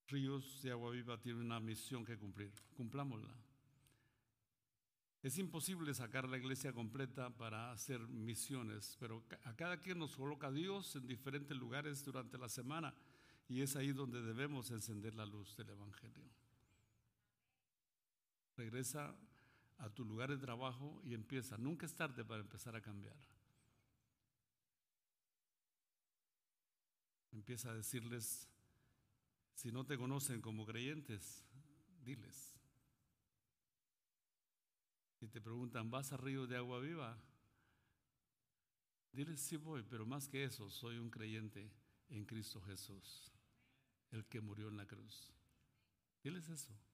Ríos 0.08 0.62
de 0.62 0.70
Agua 0.70 0.90
Viva 0.90 1.20
tiene 1.20 1.40
una 1.40 1.60
misión 1.60 2.04
que 2.04 2.16
cumplir. 2.16 2.50
Cumplámosla. 2.74 3.34
Es 5.22 5.36
imposible 5.36 5.92
sacar 5.92 6.26
la 6.28 6.38
iglesia 6.38 6.72
completa 6.72 7.28
para 7.36 7.72
hacer 7.72 8.00
misiones, 8.08 8.96
pero 8.98 9.24
a 9.44 9.54
cada 9.54 9.78
quien 9.80 9.98
nos 9.98 10.16
coloca 10.16 10.50
Dios 10.50 10.96
en 10.96 11.06
diferentes 11.06 11.56
lugares 11.56 12.04
durante 12.04 12.38
la 12.38 12.48
semana 12.48 12.94
y 13.48 13.60
es 13.60 13.76
ahí 13.76 13.92
donde 13.92 14.22
debemos 14.22 14.70
encender 14.70 15.14
la 15.14 15.26
luz 15.26 15.56
del 15.56 15.70
Evangelio. 15.70 16.24
Regresa 18.58 19.16
a 19.78 19.88
tu 19.88 20.04
lugar 20.04 20.30
de 20.30 20.36
trabajo 20.36 21.00
y 21.04 21.14
empieza. 21.14 21.56
Nunca 21.56 21.86
es 21.86 21.94
tarde 21.94 22.24
para 22.24 22.40
empezar 22.40 22.74
a 22.74 22.82
cambiar. 22.82 23.16
Empieza 27.30 27.70
a 27.70 27.74
decirles, 27.74 28.48
si 29.54 29.70
no 29.70 29.86
te 29.86 29.96
conocen 29.96 30.40
como 30.40 30.66
creyentes, 30.66 31.44
diles, 32.04 32.58
si 35.20 35.28
te 35.28 35.40
preguntan, 35.40 35.88
¿vas 35.88 36.12
a 36.12 36.16
río 36.16 36.48
de 36.48 36.56
agua 36.56 36.80
viva? 36.80 37.16
Diles, 39.12 39.40
sí 39.40 39.56
voy, 39.56 39.84
pero 39.84 40.04
más 40.04 40.28
que 40.28 40.42
eso, 40.42 40.68
soy 40.68 40.98
un 40.98 41.10
creyente 41.10 41.70
en 42.08 42.24
Cristo 42.24 42.60
Jesús, 42.62 43.30
el 44.10 44.26
que 44.26 44.40
murió 44.40 44.66
en 44.66 44.76
la 44.76 44.86
cruz. 44.86 45.32
Diles 46.24 46.48
eso. 46.48 46.87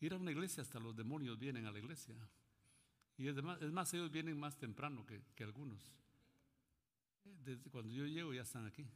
Ir 0.00 0.12
a 0.12 0.16
una 0.16 0.30
iglesia, 0.30 0.62
hasta 0.62 0.78
los 0.78 0.94
demonios 0.94 1.38
vienen 1.38 1.66
a 1.66 1.72
la 1.72 1.78
iglesia. 1.78 2.14
Y 3.16 3.28
es 3.28 3.42
más, 3.42 3.94
ellos 3.94 4.10
vienen 4.10 4.38
más 4.38 4.58
temprano 4.58 5.06
que, 5.06 5.22
que 5.34 5.44
algunos. 5.44 5.80
Desde 7.24 7.70
cuando 7.70 7.90
yo 7.90 8.06
llego 8.06 8.34
ya 8.34 8.42
están 8.42 8.66
aquí. 8.66 8.86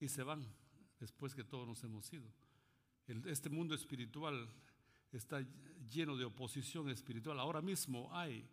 Y 0.00 0.08
se 0.08 0.22
van 0.22 0.46
después 0.98 1.34
que 1.34 1.44
todos 1.44 1.66
nos 1.66 1.82
hemos 1.84 2.10
ido. 2.12 2.32
este 3.26 3.50
mundo 3.50 3.74
espiritual 3.74 4.48
está 5.12 5.44
lleno 5.90 6.16
de 6.16 6.24
oposición 6.24 6.88
espiritual. 6.88 7.38
Ahora 7.38 7.60
mismo 7.60 8.08
hay 8.16 8.48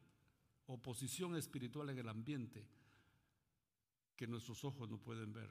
oposición 0.67 1.35
espiritual 1.35 1.89
en 1.89 1.99
el 1.99 2.09
ambiente 2.09 2.67
que 4.15 4.27
nuestros 4.27 4.63
ojos 4.63 4.89
no 4.89 4.97
pueden 4.97 5.33
ver. 5.33 5.49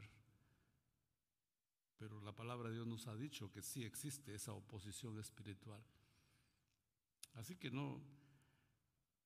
Pero 1.99 2.21
la 2.21 2.33
palabra 2.33 2.69
de 2.69 2.75
Dios 2.75 2.87
nos 2.87 3.07
ha 3.07 3.15
dicho 3.17 3.51
que 3.51 3.63
sí 3.63 3.85
existe 3.85 4.35
esa 4.35 4.53
oposición 4.53 5.19
espiritual. 5.19 5.83
Así 7.35 7.57
que 7.57 7.71
no, 7.71 8.01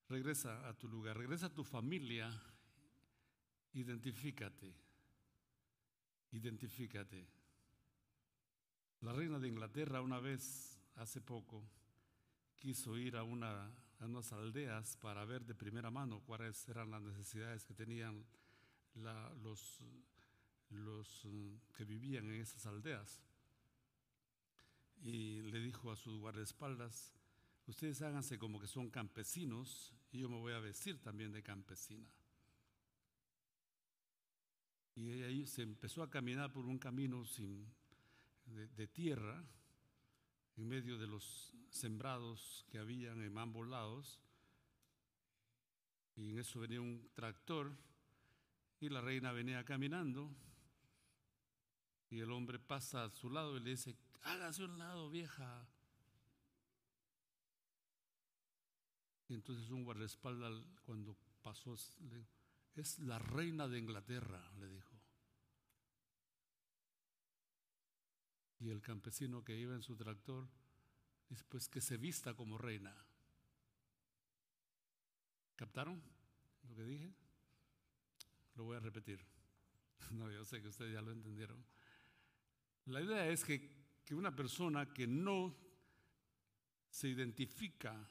regresa 0.08 0.68
a 0.68 0.74
tu 0.74 0.88
lugar, 0.88 1.16
regresa 1.16 1.46
a 1.46 1.54
tu 1.54 1.64
familia, 1.64 2.30
identifícate, 3.72 4.74
identifícate. 6.32 7.28
La 9.00 9.12
reina 9.12 9.38
de 9.38 9.48
Inglaterra 9.48 10.00
una 10.00 10.18
vez 10.18 10.78
hace 10.96 11.20
poco 11.20 11.62
quiso 12.56 12.98
ir 12.98 13.16
a, 13.16 13.22
una, 13.22 13.70
unas 14.00 14.32
aldeas 14.32 14.96
para 14.96 15.24
ver 15.24 15.44
de 15.44 15.54
primera 15.54 15.90
mano 15.90 16.20
cuáles 16.20 16.68
eran 16.68 16.90
las 16.90 17.02
necesidades 17.02 17.64
que 17.64 17.74
tenían 17.74 18.24
los, 19.42 19.80
los 20.70 21.24
mm, 21.24 21.56
que 21.76 21.84
vivían 21.84 22.26
en 22.26 22.40
esas 22.40 22.66
aldeas. 22.66 23.22
Y 25.02 25.42
le 25.42 25.60
dijo 25.60 25.90
a 25.90 25.96
sus 25.96 26.18
guardaespaldas, 26.18 27.14
ustedes 27.66 28.02
háganse 28.02 28.38
como 28.38 28.60
que 28.60 28.66
son 28.66 28.90
campesinos 28.90 29.94
y 30.10 30.18
yo 30.20 30.28
me 30.28 30.38
voy 30.38 30.52
a 30.52 30.58
vestir 30.58 31.00
también 31.00 31.32
de 31.32 31.42
campesina. 31.42 32.10
Y 34.94 35.22
ahí 35.22 35.46
se 35.46 35.62
empezó 35.62 36.02
a 36.02 36.10
caminar 36.10 36.52
por 36.52 36.66
un 36.66 36.78
camino 36.78 37.24
sin, 37.24 37.72
de 38.46 38.88
tierra 38.88 39.44
en 40.56 40.66
medio 40.66 40.98
de 40.98 41.06
los 41.06 41.54
sembrados 41.70 42.66
que 42.68 42.78
habían 42.78 43.22
en 43.22 43.38
ambos 43.38 43.68
lados. 43.68 44.20
Y 46.16 46.30
en 46.30 46.38
eso 46.38 46.58
venía 46.58 46.80
un 46.80 47.08
tractor 47.14 47.76
y 48.80 48.88
la 48.88 49.00
reina 49.00 49.30
venía 49.30 49.64
caminando. 49.64 50.34
Y 52.10 52.20
el 52.20 52.32
hombre 52.32 52.58
pasa 52.58 53.04
a 53.04 53.10
su 53.10 53.28
lado 53.30 53.56
y 53.56 53.60
le 53.60 53.70
dice, 53.70 53.96
hágase 54.22 54.64
un 54.64 54.78
lado, 54.78 55.10
vieja. 55.10 55.68
Y 59.28 59.34
entonces 59.34 59.70
un 59.70 59.84
guardaespaldas 59.84 60.54
cuando 60.84 61.16
pasó, 61.42 61.76
es 62.74 62.98
la 63.00 63.18
reina 63.18 63.68
de 63.68 63.78
Inglaterra, 63.78 64.50
le 64.58 64.68
dijo. 64.68 64.98
Y 68.60 68.70
el 68.70 68.80
campesino 68.80 69.44
que 69.44 69.56
iba 69.56 69.74
en 69.74 69.82
su 69.82 69.96
tractor 69.96 70.48
dice, 71.28 71.44
pues 71.48 71.68
que 71.68 71.80
se 71.80 71.96
vista 71.96 72.34
como 72.34 72.58
reina. 72.58 72.94
¿Captaron 75.56 76.02
lo 76.68 76.74
que 76.74 76.84
dije? 76.84 77.12
Lo 78.54 78.64
voy 78.64 78.76
a 78.76 78.80
repetir. 78.80 79.24
No, 80.12 80.30
yo 80.30 80.42
sé 80.44 80.62
que 80.62 80.68
ustedes 80.68 80.94
ya 80.94 81.02
lo 81.02 81.10
entendieron. 81.10 81.62
La 82.88 83.02
idea 83.02 83.28
es 83.28 83.44
que, 83.44 83.68
que 84.02 84.14
una 84.14 84.34
persona 84.34 84.92
que 84.92 85.06
no 85.06 85.54
se 86.88 87.08
identifica 87.08 88.08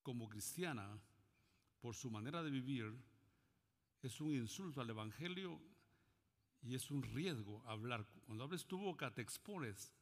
como 0.00 0.28
cristiana 0.28 0.96
por 1.80 1.96
su 1.96 2.10
manera 2.10 2.42
de 2.42 2.50
vivir 2.50 2.94
es 4.00 4.20
un 4.20 4.32
insulto 4.32 4.80
al 4.80 4.90
Evangelio 4.90 5.60
y 6.62 6.76
es 6.76 6.88
un 6.92 7.02
riesgo 7.02 7.66
hablar. 7.66 8.06
Cuando 8.26 8.44
abres 8.44 8.64
tu 8.64 8.78
boca 8.78 9.12
te 9.12 9.22
expones 9.22 9.92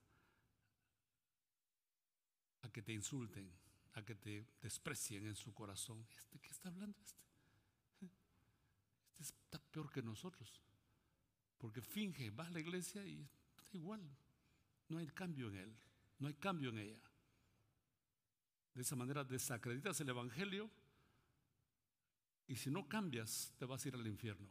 a 2.61 2.69
que 2.71 2.83
te 2.83 2.93
insulten, 2.93 3.51
a 3.95 4.05
que 4.05 4.17
te 4.17 4.47
desprecien 4.61 5.27
en 5.27 5.35
su 5.35 5.55
corazón. 5.55 6.07
¿Este 6.15 6.39
qué 6.41 6.51
está 6.51 6.69
hablando 6.69 6.99
este? 7.01 7.23
Este 9.19 9.39
está 9.45 9.59
peor 9.59 9.91
que 9.91 10.03
nosotros. 10.03 10.63
Porque 11.63 11.81
finge, 11.81 12.29
va 12.31 12.45
a 12.45 12.51
la 12.51 12.59
iglesia 12.59 13.07
y 13.07 13.25
está 13.57 13.77
igual. 13.77 14.03
No 14.89 14.99
hay 14.99 15.07
cambio 15.07 15.47
en 15.47 15.57
él, 15.59 15.77
no 16.19 16.27
hay 16.27 16.35
cambio 16.35 16.71
en 16.71 16.79
ella. 16.79 17.01
De 18.75 18.83
esa 18.83 18.97
manera 18.97 19.23
desacreditas 19.23 20.01
el 20.01 20.09
Evangelio 20.09 20.69
y 22.49 22.57
si 22.57 22.69
no 22.69 22.89
cambias 22.89 23.55
te 23.57 23.65
vas 23.65 23.85
a 23.85 23.89
ir 23.89 23.95
al 23.95 24.07
infierno 24.09 24.49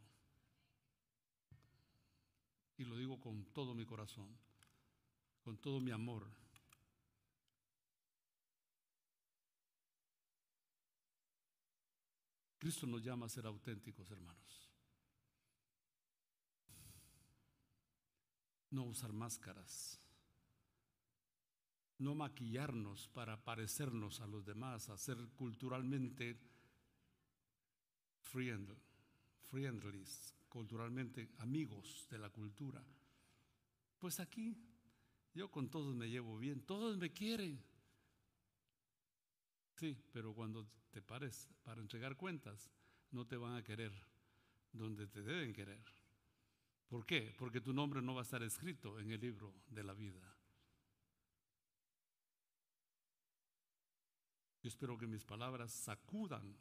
y 2.78 2.86
lo 2.86 2.96
digo 2.96 3.20
con 3.20 3.44
todo 3.48 3.76
mi 3.76 3.86
corazón, 3.86 4.30
con 5.44 5.58
todo 5.58 5.82
mi 5.82 5.92
amor. 5.92 6.26
Cristo 12.58 12.88
nos 12.88 13.04
llama 13.04 13.26
a 13.26 13.30
ser 13.30 13.46
auténticos, 13.48 14.10
hermanos. 14.12 14.41
No 18.72 18.84
usar 18.84 19.14
máscaras, 19.14 20.02
no 22.00 22.16
maquillarnos 22.16 23.08
para 23.10 23.44
parecernos 23.44 24.22
a 24.22 24.28
los 24.28 24.46
demás, 24.46 24.90
a 24.90 24.98
ser 24.98 25.18
culturalmente 25.36 26.40
friendly, 28.22 28.76
culturalmente 30.50 31.30
amigos 31.38 32.08
de 32.10 32.18
la 32.18 32.30
cultura. 32.30 32.84
Pues 34.00 34.20
aquí 34.20 34.58
yo 35.34 35.52
con 35.52 35.70
todos 35.70 35.96
me 35.96 36.10
llevo 36.10 36.38
bien, 36.38 36.62
todos 36.62 36.98
me 36.98 37.12
quieren. 37.12 37.64
Sí, 39.76 39.98
pero 40.12 40.34
cuando 40.34 40.66
te 40.92 41.02
pares 41.02 41.50
para 41.64 41.82
entregar 41.82 42.16
cuentas, 42.16 42.72
no 43.12 43.26
te 43.26 43.38
van 43.38 43.56
a 43.56 43.64
querer 43.64 43.94
donde 44.72 45.08
te 45.08 45.22
deben 45.22 45.54
querer. 45.54 45.84
¿Por 46.92 47.06
qué? 47.06 47.34
Porque 47.40 47.62
tu 47.62 47.72
nombre 47.72 48.02
no 48.02 48.14
va 48.14 48.20
a 48.20 48.24
estar 48.24 48.44
escrito 48.44 49.00
en 49.00 49.12
el 49.12 49.22
libro 49.22 49.54
de 49.70 49.82
la 49.82 49.94
vida. 49.94 50.20
Yo 54.62 54.68
espero 54.68 54.98
que 54.98 55.08
mis 55.08 55.24
palabras 55.24 55.72
sacudan 55.72 56.54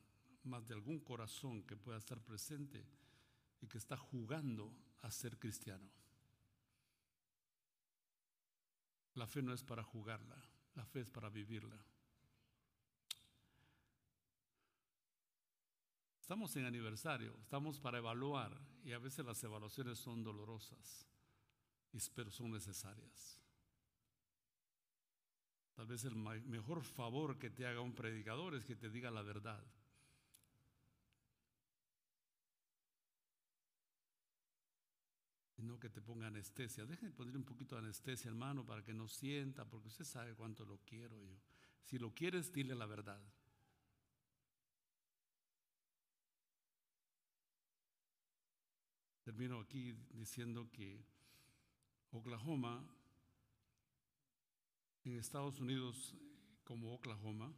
más 0.45 0.69
de 0.69 0.75
algún 0.75 1.01
corazón 1.01 1.65
que 1.65 1.77
pueda 1.77 1.99
estar 1.99 2.21
presente 2.21 2.87
y 3.61 3.67
que 3.67 3.79
está 3.79 3.97
jugando 3.97 4.73
a 5.03 5.11
ser 5.11 5.37
cristiano. 5.37 5.91
La 9.15 9.27
fe 9.27 9.43
no 9.43 9.53
es 9.53 9.65
para 9.65 9.83
jugarla, 9.83 10.41
la 10.77 10.87
fe 10.87 11.01
es 11.01 11.11
para 11.11 11.29
vivirla. 11.29 11.85
Estamos 16.21 16.55
en 16.55 16.67
aniversario, 16.67 17.37
estamos 17.41 17.81
para 17.81 17.99
evaluar 17.99 18.70
y 18.85 18.93
a 18.93 18.99
veces 18.99 19.25
las 19.25 19.43
evaluaciones 19.45 19.99
son 19.99 20.23
dolorosas, 20.23 21.07
pero 22.15 22.31
son 22.31 22.53
necesarias. 22.53 23.39
Tal 25.75 25.87
vez 25.87 26.05
el 26.05 26.15
mejor 26.15 26.83
favor 26.83 27.39
que 27.39 27.51
te 27.51 27.67
haga 27.67 27.81
un 27.81 27.95
predicador 27.95 28.55
es 28.55 28.65
que 28.65 28.77
te 28.77 28.91
diga 28.91 29.11
la 29.11 29.23
verdad. 29.23 29.65
Y 35.57 35.63
no 35.63 35.79
que 35.79 35.91
te 35.91 36.01
ponga 36.01 36.27
anestesia. 36.27 36.87
Déjenme 36.87 37.13
poner 37.13 37.37
un 37.37 37.45
poquito 37.45 37.77
de 37.77 37.83
anestesia, 37.83 38.29
hermano, 38.29 38.65
para 38.65 38.83
que 38.83 38.95
no 38.95 39.09
sienta, 39.09 39.65
porque 39.65 39.89
usted 39.89 40.05
sabe 40.05 40.35
cuánto 40.35 40.65
lo 40.65 40.79
quiero 40.85 41.19
yo. 41.19 41.39
Si 41.83 41.99
lo 41.99 42.15
quieres, 42.15 42.53
dile 42.53 42.75
la 42.75 42.87
verdad. 42.87 43.21
Termino 49.41 49.61
aquí 49.61 49.95
diciendo 50.13 50.69
que 50.71 51.03
Oklahoma, 52.11 52.87
en 55.03 55.19
Estados 55.19 55.59
Unidos 55.61 56.15
como 56.63 56.93
Oklahoma, 56.93 57.51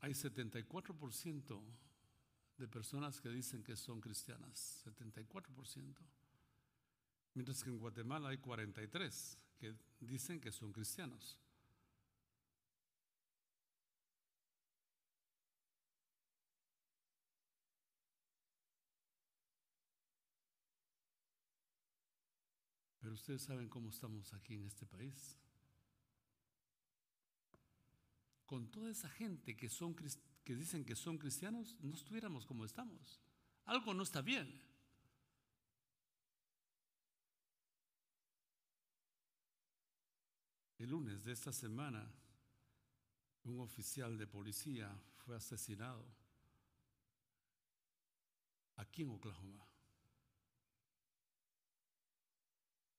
hay 0.00 0.12
74% 0.12 1.60
de 2.56 2.66
personas 2.66 3.20
que 3.20 3.28
dicen 3.28 3.62
que 3.62 3.76
son 3.76 4.00
cristianas, 4.00 4.82
74%. 4.86 5.94
Mientras 7.34 7.62
que 7.62 7.68
en 7.68 7.78
Guatemala 7.78 8.30
hay 8.30 8.38
43 8.38 9.36
que 9.58 9.74
dicen 10.00 10.40
que 10.40 10.50
son 10.50 10.72
cristianos. 10.72 11.36
Pero 23.06 23.14
ustedes 23.14 23.42
saben 23.42 23.68
cómo 23.68 23.90
estamos 23.90 24.34
aquí 24.34 24.54
en 24.54 24.64
este 24.64 24.84
país. 24.84 25.38
Con 28.44 28.68
toda 28.72 28.90
esa 28.90 29.08
gente 29.08 29.56
que, 29.56 29.68
son, 29.68 29.94
que 30.42 30.56
dicen 30.56 30.84
que 30.84 30.96
son 30.96 31.16
cristianos, 31.16 31.76
no 31.82 31.94
estuviéramos 31.94 32.44
como 32.44 32.64
estamos. 32.64 33.20
Algo 33.66 33.94
no 33.94 34.02
está 34.02 34.22
bien. 34.22 34.60
El 40.78 40.90
lunes 40.90 41.22
de 41.22 41.30
esta 41.30 41.52
semana, 41.52 42.12
un 43.44 43.60
oficial 43.60 44.18
de 44.18 44.26
policía 44.26 45.00
fue 45.18 45.36
asesinado 45.36 46.04
aquí 48.74 49.02
en 49.02 49.10
Oklahoma. 49.10 49.75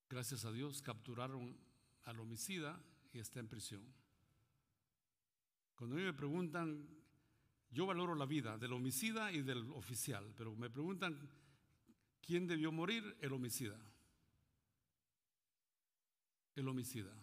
Gracias 0.10 0.45
a 0.45 0.51
Dios 0.51 0.82
capturaron 0.82 1.58
al 2.05 2.20
homicida 2.20 2.82
y 3.12 3.20
está 3.20 3.39
en 3.39 3.47
prisión. 3.47 3.84
Cuando 5.76 5.95
a 5.95 5.99
mí 5.99 6.05
me 6.05 6.14
preguntan, 6.14 6.88
yo 7.70 7.86
valoro 7.86 8.16
la 8.16 8.26
vida 8.26 8.58
del 8.58 8.74
homicida 8.74 9.32
y 9.32 9.41
del 9.41 9.70
oficial, 9.72 10.34
pero 10.36 10.55
me 10.55 10.70
preguntan, 10.70 11.30
¿quién 12.22 12.47
debió 12.47 12.72
morir? 12.72 13.18
El 13.22 13.34
homicida. 13.34 13.78
El 16.55 16.68
homicida. 16.68 17.14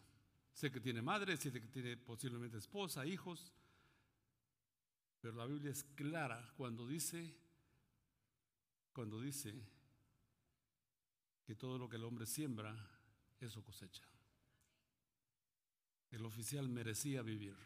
Sé 0.53 0.70
que 0.70 0.80
tiene 0.80 1.03
madre, 1.03 1.37
sé 1.37 1.51
que 1.51 1.61
tiene 1.61 1.97
posiblemente 1.97 2.59
esposa, 2.59 3.07
hijos, 3.07 3.53
pero 5.20 5.35
la 5.35 5.47
Biblia 5.47 5.72
es 5.72 5.82
clara 5.82 6.53
cuando 6.57 6.87
dice, 6.87 7.35
cuando 8.93 9.20
dice 9.20 9.74
que 11.45 11.55
todo 11.55 11.78
lo 11.78 11.88
que 11.88 11.97
el 11.97 12.05
hombre 12.05 12.26
siembra, 12.26 12.74
eso 13.40 13.62
cosecha. 13.62 14.03
El 16.11 16.24
oficial 16.24 16.68
merecía 16.68 17.22
vivir. 17.22 17.57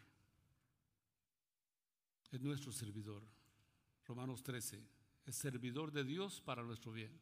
Es 2.31 2.41
nuestro 2.41 2.73
servidor. 2.73 3.23
Romanos 4.07 4.43
13. 4.43 4.83
Es 5.27 5.37
servidor 5.37 5.93
de 5.93 6.05
Dios 6.05 6.41
para 6.41 6.63
nuestro 6.63 6.93
bien. 6.93 7.13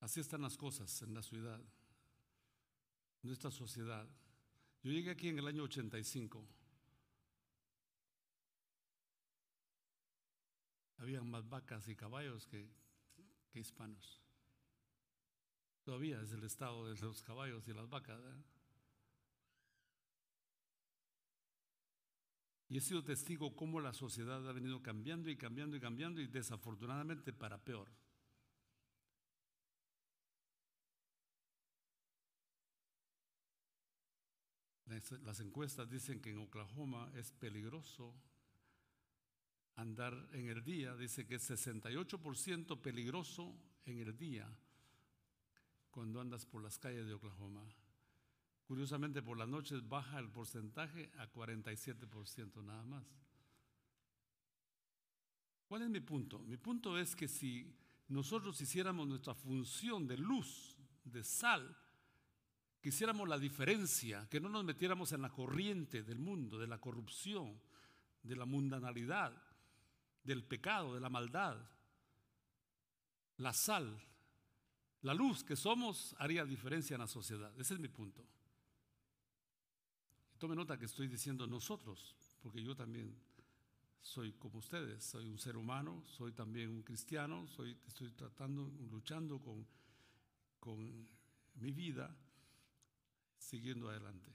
Así 0.00 0.18
están 0.18 0.42
las 0.42 0.56
cosas 0.56 1.00
en 1.02 1.14
la 1.14 1.22
ciudad, 1.22 1.60
en 1.60 3.28
nuestra 3.28 3.52
sociedad. 3.52 4.08
Yo 4.82 4.90
llegué 4.90 5.10
aquí 5.10 5.28
en 5.28 5.38
el 5.38 5.46
año 5.46 5.62
85. 5.62 6.44
Habían 10.96 11.30
más 11.30 11.48
vacas 11.48 11.86
y 11.86 11.94
caballos 11.94 12.48
que 12.48 12.68
que 13.52 13.60
hispanos. 13.60 14.20
Todavía 15.84 16.20
es 16.20 16.32
el 16.32 16.44
estado 16.44 16.86
de 16.86 17.00
los 17.00 17.22
caballos 17.22 17.66
y 17.68 17.74
las 17.74 17.88
vacas. 17.88 18.20
Y 22.68 22.78
he 22.78 22.80
sido 22.80 23.04
testigo 23.04 23.54
cómo 23.54 23.80
la 23.80 23.92
sociedad 23.92 24.48
ha 24.48 24.52
venido 24.52 24.82
cambiando 24.82 25.28
y 25.28 25.36
cambiando 25.36 25.76
y 25.76 25.80
cambiando 25.80 26.20
y 26.20 26.26
desafortunadamente 26.26 27.32
para 27.32 27.58
peor. 27.58 27.90
Las 35.22 35.40
encuestas 35.40 35.88
dicen 35.88 36.20
que 36.20 36.30
en 36.30 36.38
Oklahoma 36.38 37.10
es 37.14 37.32
peligroso 37.32 38.14
andar 39.82 40.28
en 40.32 40.48
el 40.48 40.64
día, 40.64 40.96
dice 40.96 41.26
que 41.26 41.34
es 41.34 41.50
68% 41.50 42.80
peligroso 42.80 43.54
en 43.84 43.98
el 43.98 44.16
día 44.16 44.48
cuando 45.90 46.20
andas 46.20 46.46
por 46.46 46.62
las 46.62 46.78
calles 46.78 47.06
de 47.06 47.14
Oklahoma. 47.14 47.62
Curiosamente, 48.64 49.22
por 49.22 49.36
las 49.36 49.48
noches 49.48 49.86
baja 49.86 50.18
el 50.18 50.30
porcentaje 50.30 51.10
a 51.18 51.30
47% 51.30 52.64
nada 52.64 52.84
más. 52.84 53.04
¿Cuál 55.66 55.82
es 55.82 55.90
mi 55.90 56.00
punto? 56.00 56.38
Mi 56.38 56.56
punto 56.56 56.98
es 56.98 57.14
que 57.14 57.28
si 57.28 57.76
nosotros 58.08 58.60
hiciéramos 58.60 59.06
nuestra 59.06 59.34
función 59.34 60.06
de 60.06 60.16
luz, 60.16 60.76
de 61.04 61.22
sal, 61.24 61.76
que 62.80 62.88
hiciéramos 62.88 63.28
la 63.28 63.38
diferencia, 63.38 64.28
que 64.30 64.40
no 64.40 64.48
nos 64.48 64.64
metiéramos 64.64 65.12
en 65.12 65.22
la 65.22 65.30
corriente 65.30 66.02
del 66.02 66.18
mundo, 66.18 66.58
de 66.58 66.66
la 66.66 66.78
corrupción, 66.78 67.60
de 68.22 68.36
la 68.36 68.46
mundanalidad, 68.46 69.32
del 70.24 70.44
pecado, 70.44 70.94
de 70.94 71.00
la 71.00 71.08
maldad. 71.08 71.56
La 73.38 73.52
sal, 73.52 74.00
la 75.02 75.14
luz 75.14 75.42
que 75.42 75.56
somos 75.56 76.14
haría 76.18 76.44
diferencia 76.44 76.94
en 76.94 77.00
la 77.00 77.08
sociedad. 77.08 77.52
Ese 77.58 77.74
es 77.74 77.80
mi 77.80 77.88
punto. 77.88 78.24
tome 80.38 80.56
nota 80.56 80.78
que 80.78 80.86
estoy 80.86 81.06
diciendo 81.06 81.46
nosotros, 81.46 82.16
porque 82.40 82.62
yo 82.62 82.74
también 82.74 83.16
soy 84.00 84.32
como 84.32 84.58
ustedes, 84.58 85.04
soy 85.04 85.28
un 85.28 85.38
ser 85.38 85.56
humano, 85.56 86.04
soy 86.06 86.32
también 86.32 86.70
un 86.70 86.82
cristiano, 86.82 87.46
soy, 87.46 87.78
estoy 87.86 88.10
tratando, 88.10 88.68
luchando 88.90 89.40
con, 89.40 89.66
con 90.58 91.08
mi 91.54 91.72
vida, 91.72 92.16
siguiendo 93.38 93.88
adelante. 93.88 94.32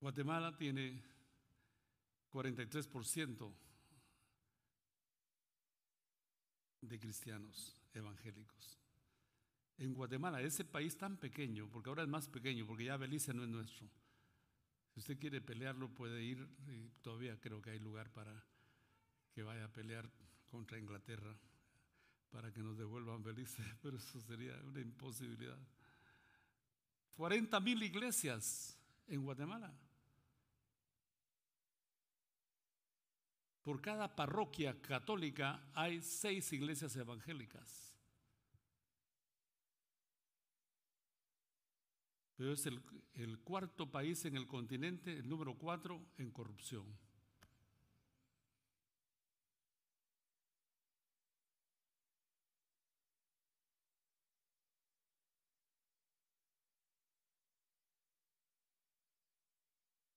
Guatemala 0.00 0.56
tiene 0.56 1.02
43% 2.34 3.54
de 6.80 6.98
cristianos 6.98 7.80
evangélicos. 7.94 8.80
En 9.78 9.94
Guatemala, 9.94 10.42
ese 10.42 10.64
país 10.64 10.96
tan 10.96 11.16
pequeño, 11.16 11.70
porque 11.70 11.90
ahora 11.90 12.02
es 12.02 12.08
más 12.08 12.28
pequeño, 12.28 12.66
porque 12.66 12.86
ya 12.86 12.96
Belice 12.96 13.32
no 13.32 13.44
es 13.44 13.48
nuestro. 13.48 13.88
Si 14.92 15.00
usted 15.00 15.18
quiere 15.18 15.40
pelearlo, 15.40 15.94
puede 15.94 16.24
ir, 16.24 16.48
y 16.66 16.88
todavía 17.02 17.38
creo 17.40 17.62
que 17.62 17.70
hay 17.70 17.78
lugar 17.78 18.10
para 18.10 18.44
que 19.32 19.44
vaya 19.44 19.66
a 19.66 19.72
pelear 19.72 20.10
contra 20.46 20.78
Inglaterra, 20.78 21.36
para 22.30 22.52
que 22.52 22.62
nos 22.64 22.76
devuelvan 22.76 23.22
Belice, 23.22 23.62
pero 23.82 23.96
eso 23.96 24.20
sería 24.20 24.56
una 24.64 24.80
imposibilidad. 24.80 25.58
40 27.14 27.60
mil 27.60 27.80
iglesias 27.80 28.76
en 29.06 29.22
Guatemala. 29.22 29.72
Por 33.64 33.80
cada 33.80 34.14
parroquia 34.14 34.78
católica 34.82 35.58
hay 35.72 36.02
seis 36.02 36.52
iglesias 36.52 36.94
evangélicas. 36.96 37.98
Pero 42.36 42.52
es 42.52 42.66
el, 42.66 43.38
cuarto 43.38 43.90
país 43.90 44.22
en 44.26 44.36
el 44.36 44.46
continente, 44.46 45.12
el 45.16 45.26
número 45.26 45.54
cuatro 45.56 46.04
en 46.18 46.30
corrupción. 46.30 46.84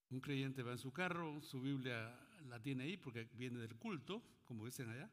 Un 0.09 0.19
creyente 0.19 0.63
va 0.63 0.73
en 0.73 0.79
su 0.79 0.91
carro, 0.91 1.41
su 1.41 1.61
Biblia 1.61 2.26
la 2.45 2.61
tiene 2.61 2.83
ahí 2.83 2.97
porque 2.97 3.29
viene 3.33 3.59
del 3.59 3.75
culto, 3.75 4.23
como 4.45 4.65
dicen 4.65 4.89
allá. 4.89 5.09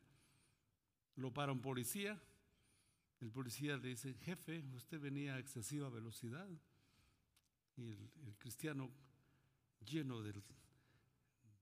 Lo 1.16 1.32
para 1.32 1.52
un 1.52 1.60
policía. 1.60 2.20
El 3.20 3.30
policía 3.30 3.76
le 3.76 3.88
dice, 3.88 4.14
jefe, 4.14 4.64
usted 4.74 5.00
venía 5.00 5.34
a 5.34 5.38
excesiva 5.38 5.88
velocidad. 5.88 6.48
Y 7.76 7.88
el, 7.88 8.36
cristiano 8.38 8.90
lleno 9.84 10.22
del, 10.22 10.42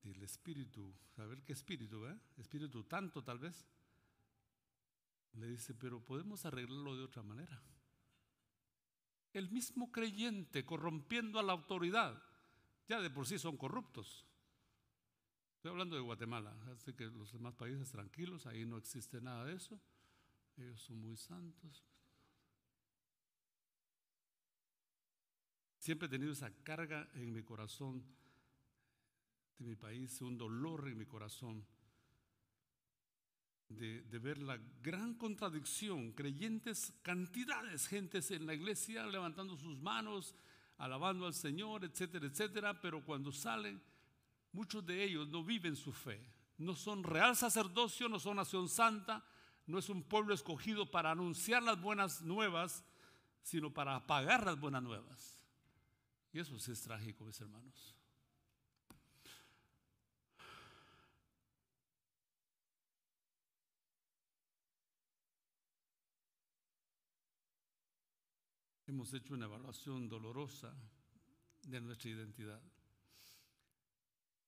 del 0.03 0.23
espíritu, 0.23 0.95
saber 1.17 1.43
qué 1.43 1.53
espíritu. 1.53 2.05
Espíritu 2.37 2.85
tanto 2.85 3.23
tal 3.23 3.39
vez. 3.39 3.67
Le 5.35 5.49
dice, 5.49 5.75
pero 5.75 6.05
podemos 6.05 6.45
arreglarlo 6.45 6.97
de 6.97 7.05
otra 7.05 7.23
manera. 7.23 7.63
El 9.33 9.51
mismo 9.51 9.91
creyente 9.91 10.65
corrompiendo 10.65 11.39
a 11.39 11.43
la 11.43 11.53
autoridad 11.53 12.23
ya 12.89 13.01
de 13.01 13.11
por 13.11 13.27
sí 13.27 13.39
son 13.39 13.57
corruptos. 13.57 14.27
Estoy 15.63 15.71
hablando 15.71 15.95
de 15.95 16.03
Guatemala, 16.03 16.53
así 16.75 16.93
que 16.93 17.05
los 17.05 17.31
demás 17.31 17.55
países 17.55 17.89
tranquilos, 17.89 18.47
ahí 18.47 18.67
no 18.67 18.79
existe 18.79 19.21
nada 19.21 19.45
de 19.45 19.55
eso. 19.55 19.81
Ellos 20.57 20.81
son 20.81 21.01
muy 21.01 21.17
santos. 21.17 21.85
Siempre 25.79 26.07
he 26.07 26.11
tenido 26.11 26.33
esa 26.33 26.51
carga 26.65 27.09
en 27.15 27.33
mi 27.33 27.45
corazón 27.45 28.05
de 29.59 29.67
mi 29.69 29.77
país, 29.77 30.21
un 30.21 30.37
dolor 30.37 30.89
en 30.89 30.99
mi 30.99 31.07
corazón 31.07 31.65
de, 33.69 34.03
de, 34.03 34.19
ver 34.19 34.39
la 34.39 34.59
gran 34.83 35.15
contradicción, 35.15 36.11
creyentes, 36.11 36.93
cantidades, 37.03 37.87
gentes 37.87 38.33
en 38.33 38.47
la 38.47 38.55
iglesia 38.55 39.07
levantando 39.07 39.57
sus 39.57 39.79
manos, 39.79 40.35
alabando 40.79 41.25
al 41.25 41.35
Señor, 41.35 41.85
etcétera, 41.85 42.27
etcétera, 42.27 42.81
pero 42.81 43.05
cuando 43.05 43.31
salen, 43.31 43.81
muchos 44.53 44.85
de 44.87 45.03
ellos 45.03 45.29
no 45.29 45.43
viven 45.45 45.77
su 45.77 45.93
fe. 45.93 46.25
No 46.59 46.75
son 46.77 47.03
real 47.03 47.37
sacerdocio, 47.37 48.09
no 48.09 48.21
son 48.21 48.37
nación 48.37 48.69
santa, 48.69 49.25
no 49.67 49.79
es 49.79 49.89
un 49.89 50.03
pueblo 50.03 50.35
escogido 50.35 50.91
para 50.91 51.11
anunciar 51.11 51.63
las 51.63 51.81
buenas 51.81 52.23
nuevas, 52.23 52.85
sino 53.43 53.73
para 53.73 53.97
apagar 53.97 54.45
las 54.45 54.61
buenas 54.61 54.83
nuevas. 54.83 55.41
Y 56.33 56.39
eso 56.39 56.59
sí 56.59 56.73
es 56.73 56.83
trágico, 56.83 57.25
mis 57.25 57.41
hermanos. 57.41 57.97
hemos 68.93 69.15
hecho 69.15 69.33
una 69.33 69.47
evaluación 69.47 70.07
dolorosa 70.07 70.71
de 71.63 71.81
nuestra 71.81 72.11
identidad. 72.11 72.61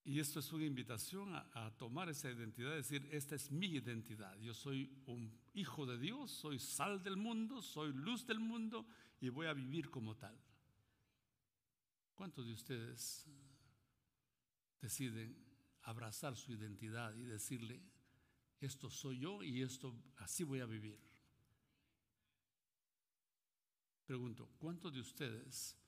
Y 0.07 0.21
esto 0.21 0.41
es 0.41 0.53
una 0.53 0.67
invitación 0.67 1.35
a, 1.35 1.73
tomar 1.79 2.11
esa 2.11 2.31
identidad, 2.31 2.75
decir, 2.75 3.09
esta 3.11 3.37
es 3.37 3.51
mi 3.51 3.69
identidad. 3.69 4.39
Yo 4.39 4.53
soy 4.53 5.03
un 5.07 5.33
hijo 5.55 5.87
de 5.87 5.97
Dios, 5.97 6.31
soy 6.31 6.59
sal 6.59 7.03
del 7.03 7.17
mundo, 7.17 7.63
soy 7.63 7.91
luz 7.95 8.27
del 8.27 8.39
mundo 8.39 8.87
y 9.19 9.31
voy 9.31 9.47
a 9.47 9.55
vivir 9.55 9.91
como 9.91 10.15
tal. 10.15 10.39
¿Cuántos 12.15 12.47
de 12.47 12.53
ustedes 12.53 13.27
deciden 14.83 15.43
abrazar 15.85 16.37
su 16.37 16.53
identidad 16.53 17.15
y 17.15 17.23
decirle, 17.23 17.81
esto 18.61 18.91
soy 18.91 19.21
yo 19.21 19.43
y 19.43 19.63
esto 19.63 19.97
así 20.19 20.45
voy 20.45 20.61
a 20.61 20.67
vivir? 20.67 21.01
Pregunto, 24.05 24.51
¿cuántos 24.59 24.93
de 24.93 25.01
ustedes 25.01 25.79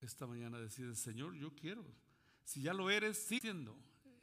esta 0.00 0.26
mañana 0.26 0.58
deciden, 0.58 0.96
Señor, 0.96 1.34
yo 1.34 1.54
quiero? 1.54 2.05
Si 2.46 2.62
ya 2.62 2.72
lo 2.72 2.88
eres, 2.90 3.18
siendo. 3.18 3.76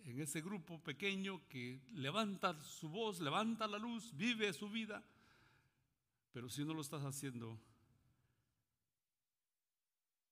En 0.05 0.21
ese 0.21 0.41
grupo 0.41 0.81
pequeño 0.81 1.45
que 1.49 1.81
levanta 1.91 2.57
su 2.61 2.87
voz, 2.87 3.19
levanta 3.19 3.67
la 3.67 3.77
luz, 3.77 4.15
vive 4.15 4.53
su 4.53 4.69
vida, 4.69 5.03
pero 6.31 6.49
si 6.49 6.63
no 6.63 6.73
lo 6.73 6.81
estás 6.81 7.03
haciendo, 7.03 7.59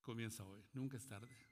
comienza 0.01 0.43
hoy, 0.45 0.63
nunca 0.73 0.95
es 0.95 1.05
tarde. 1.05 1.50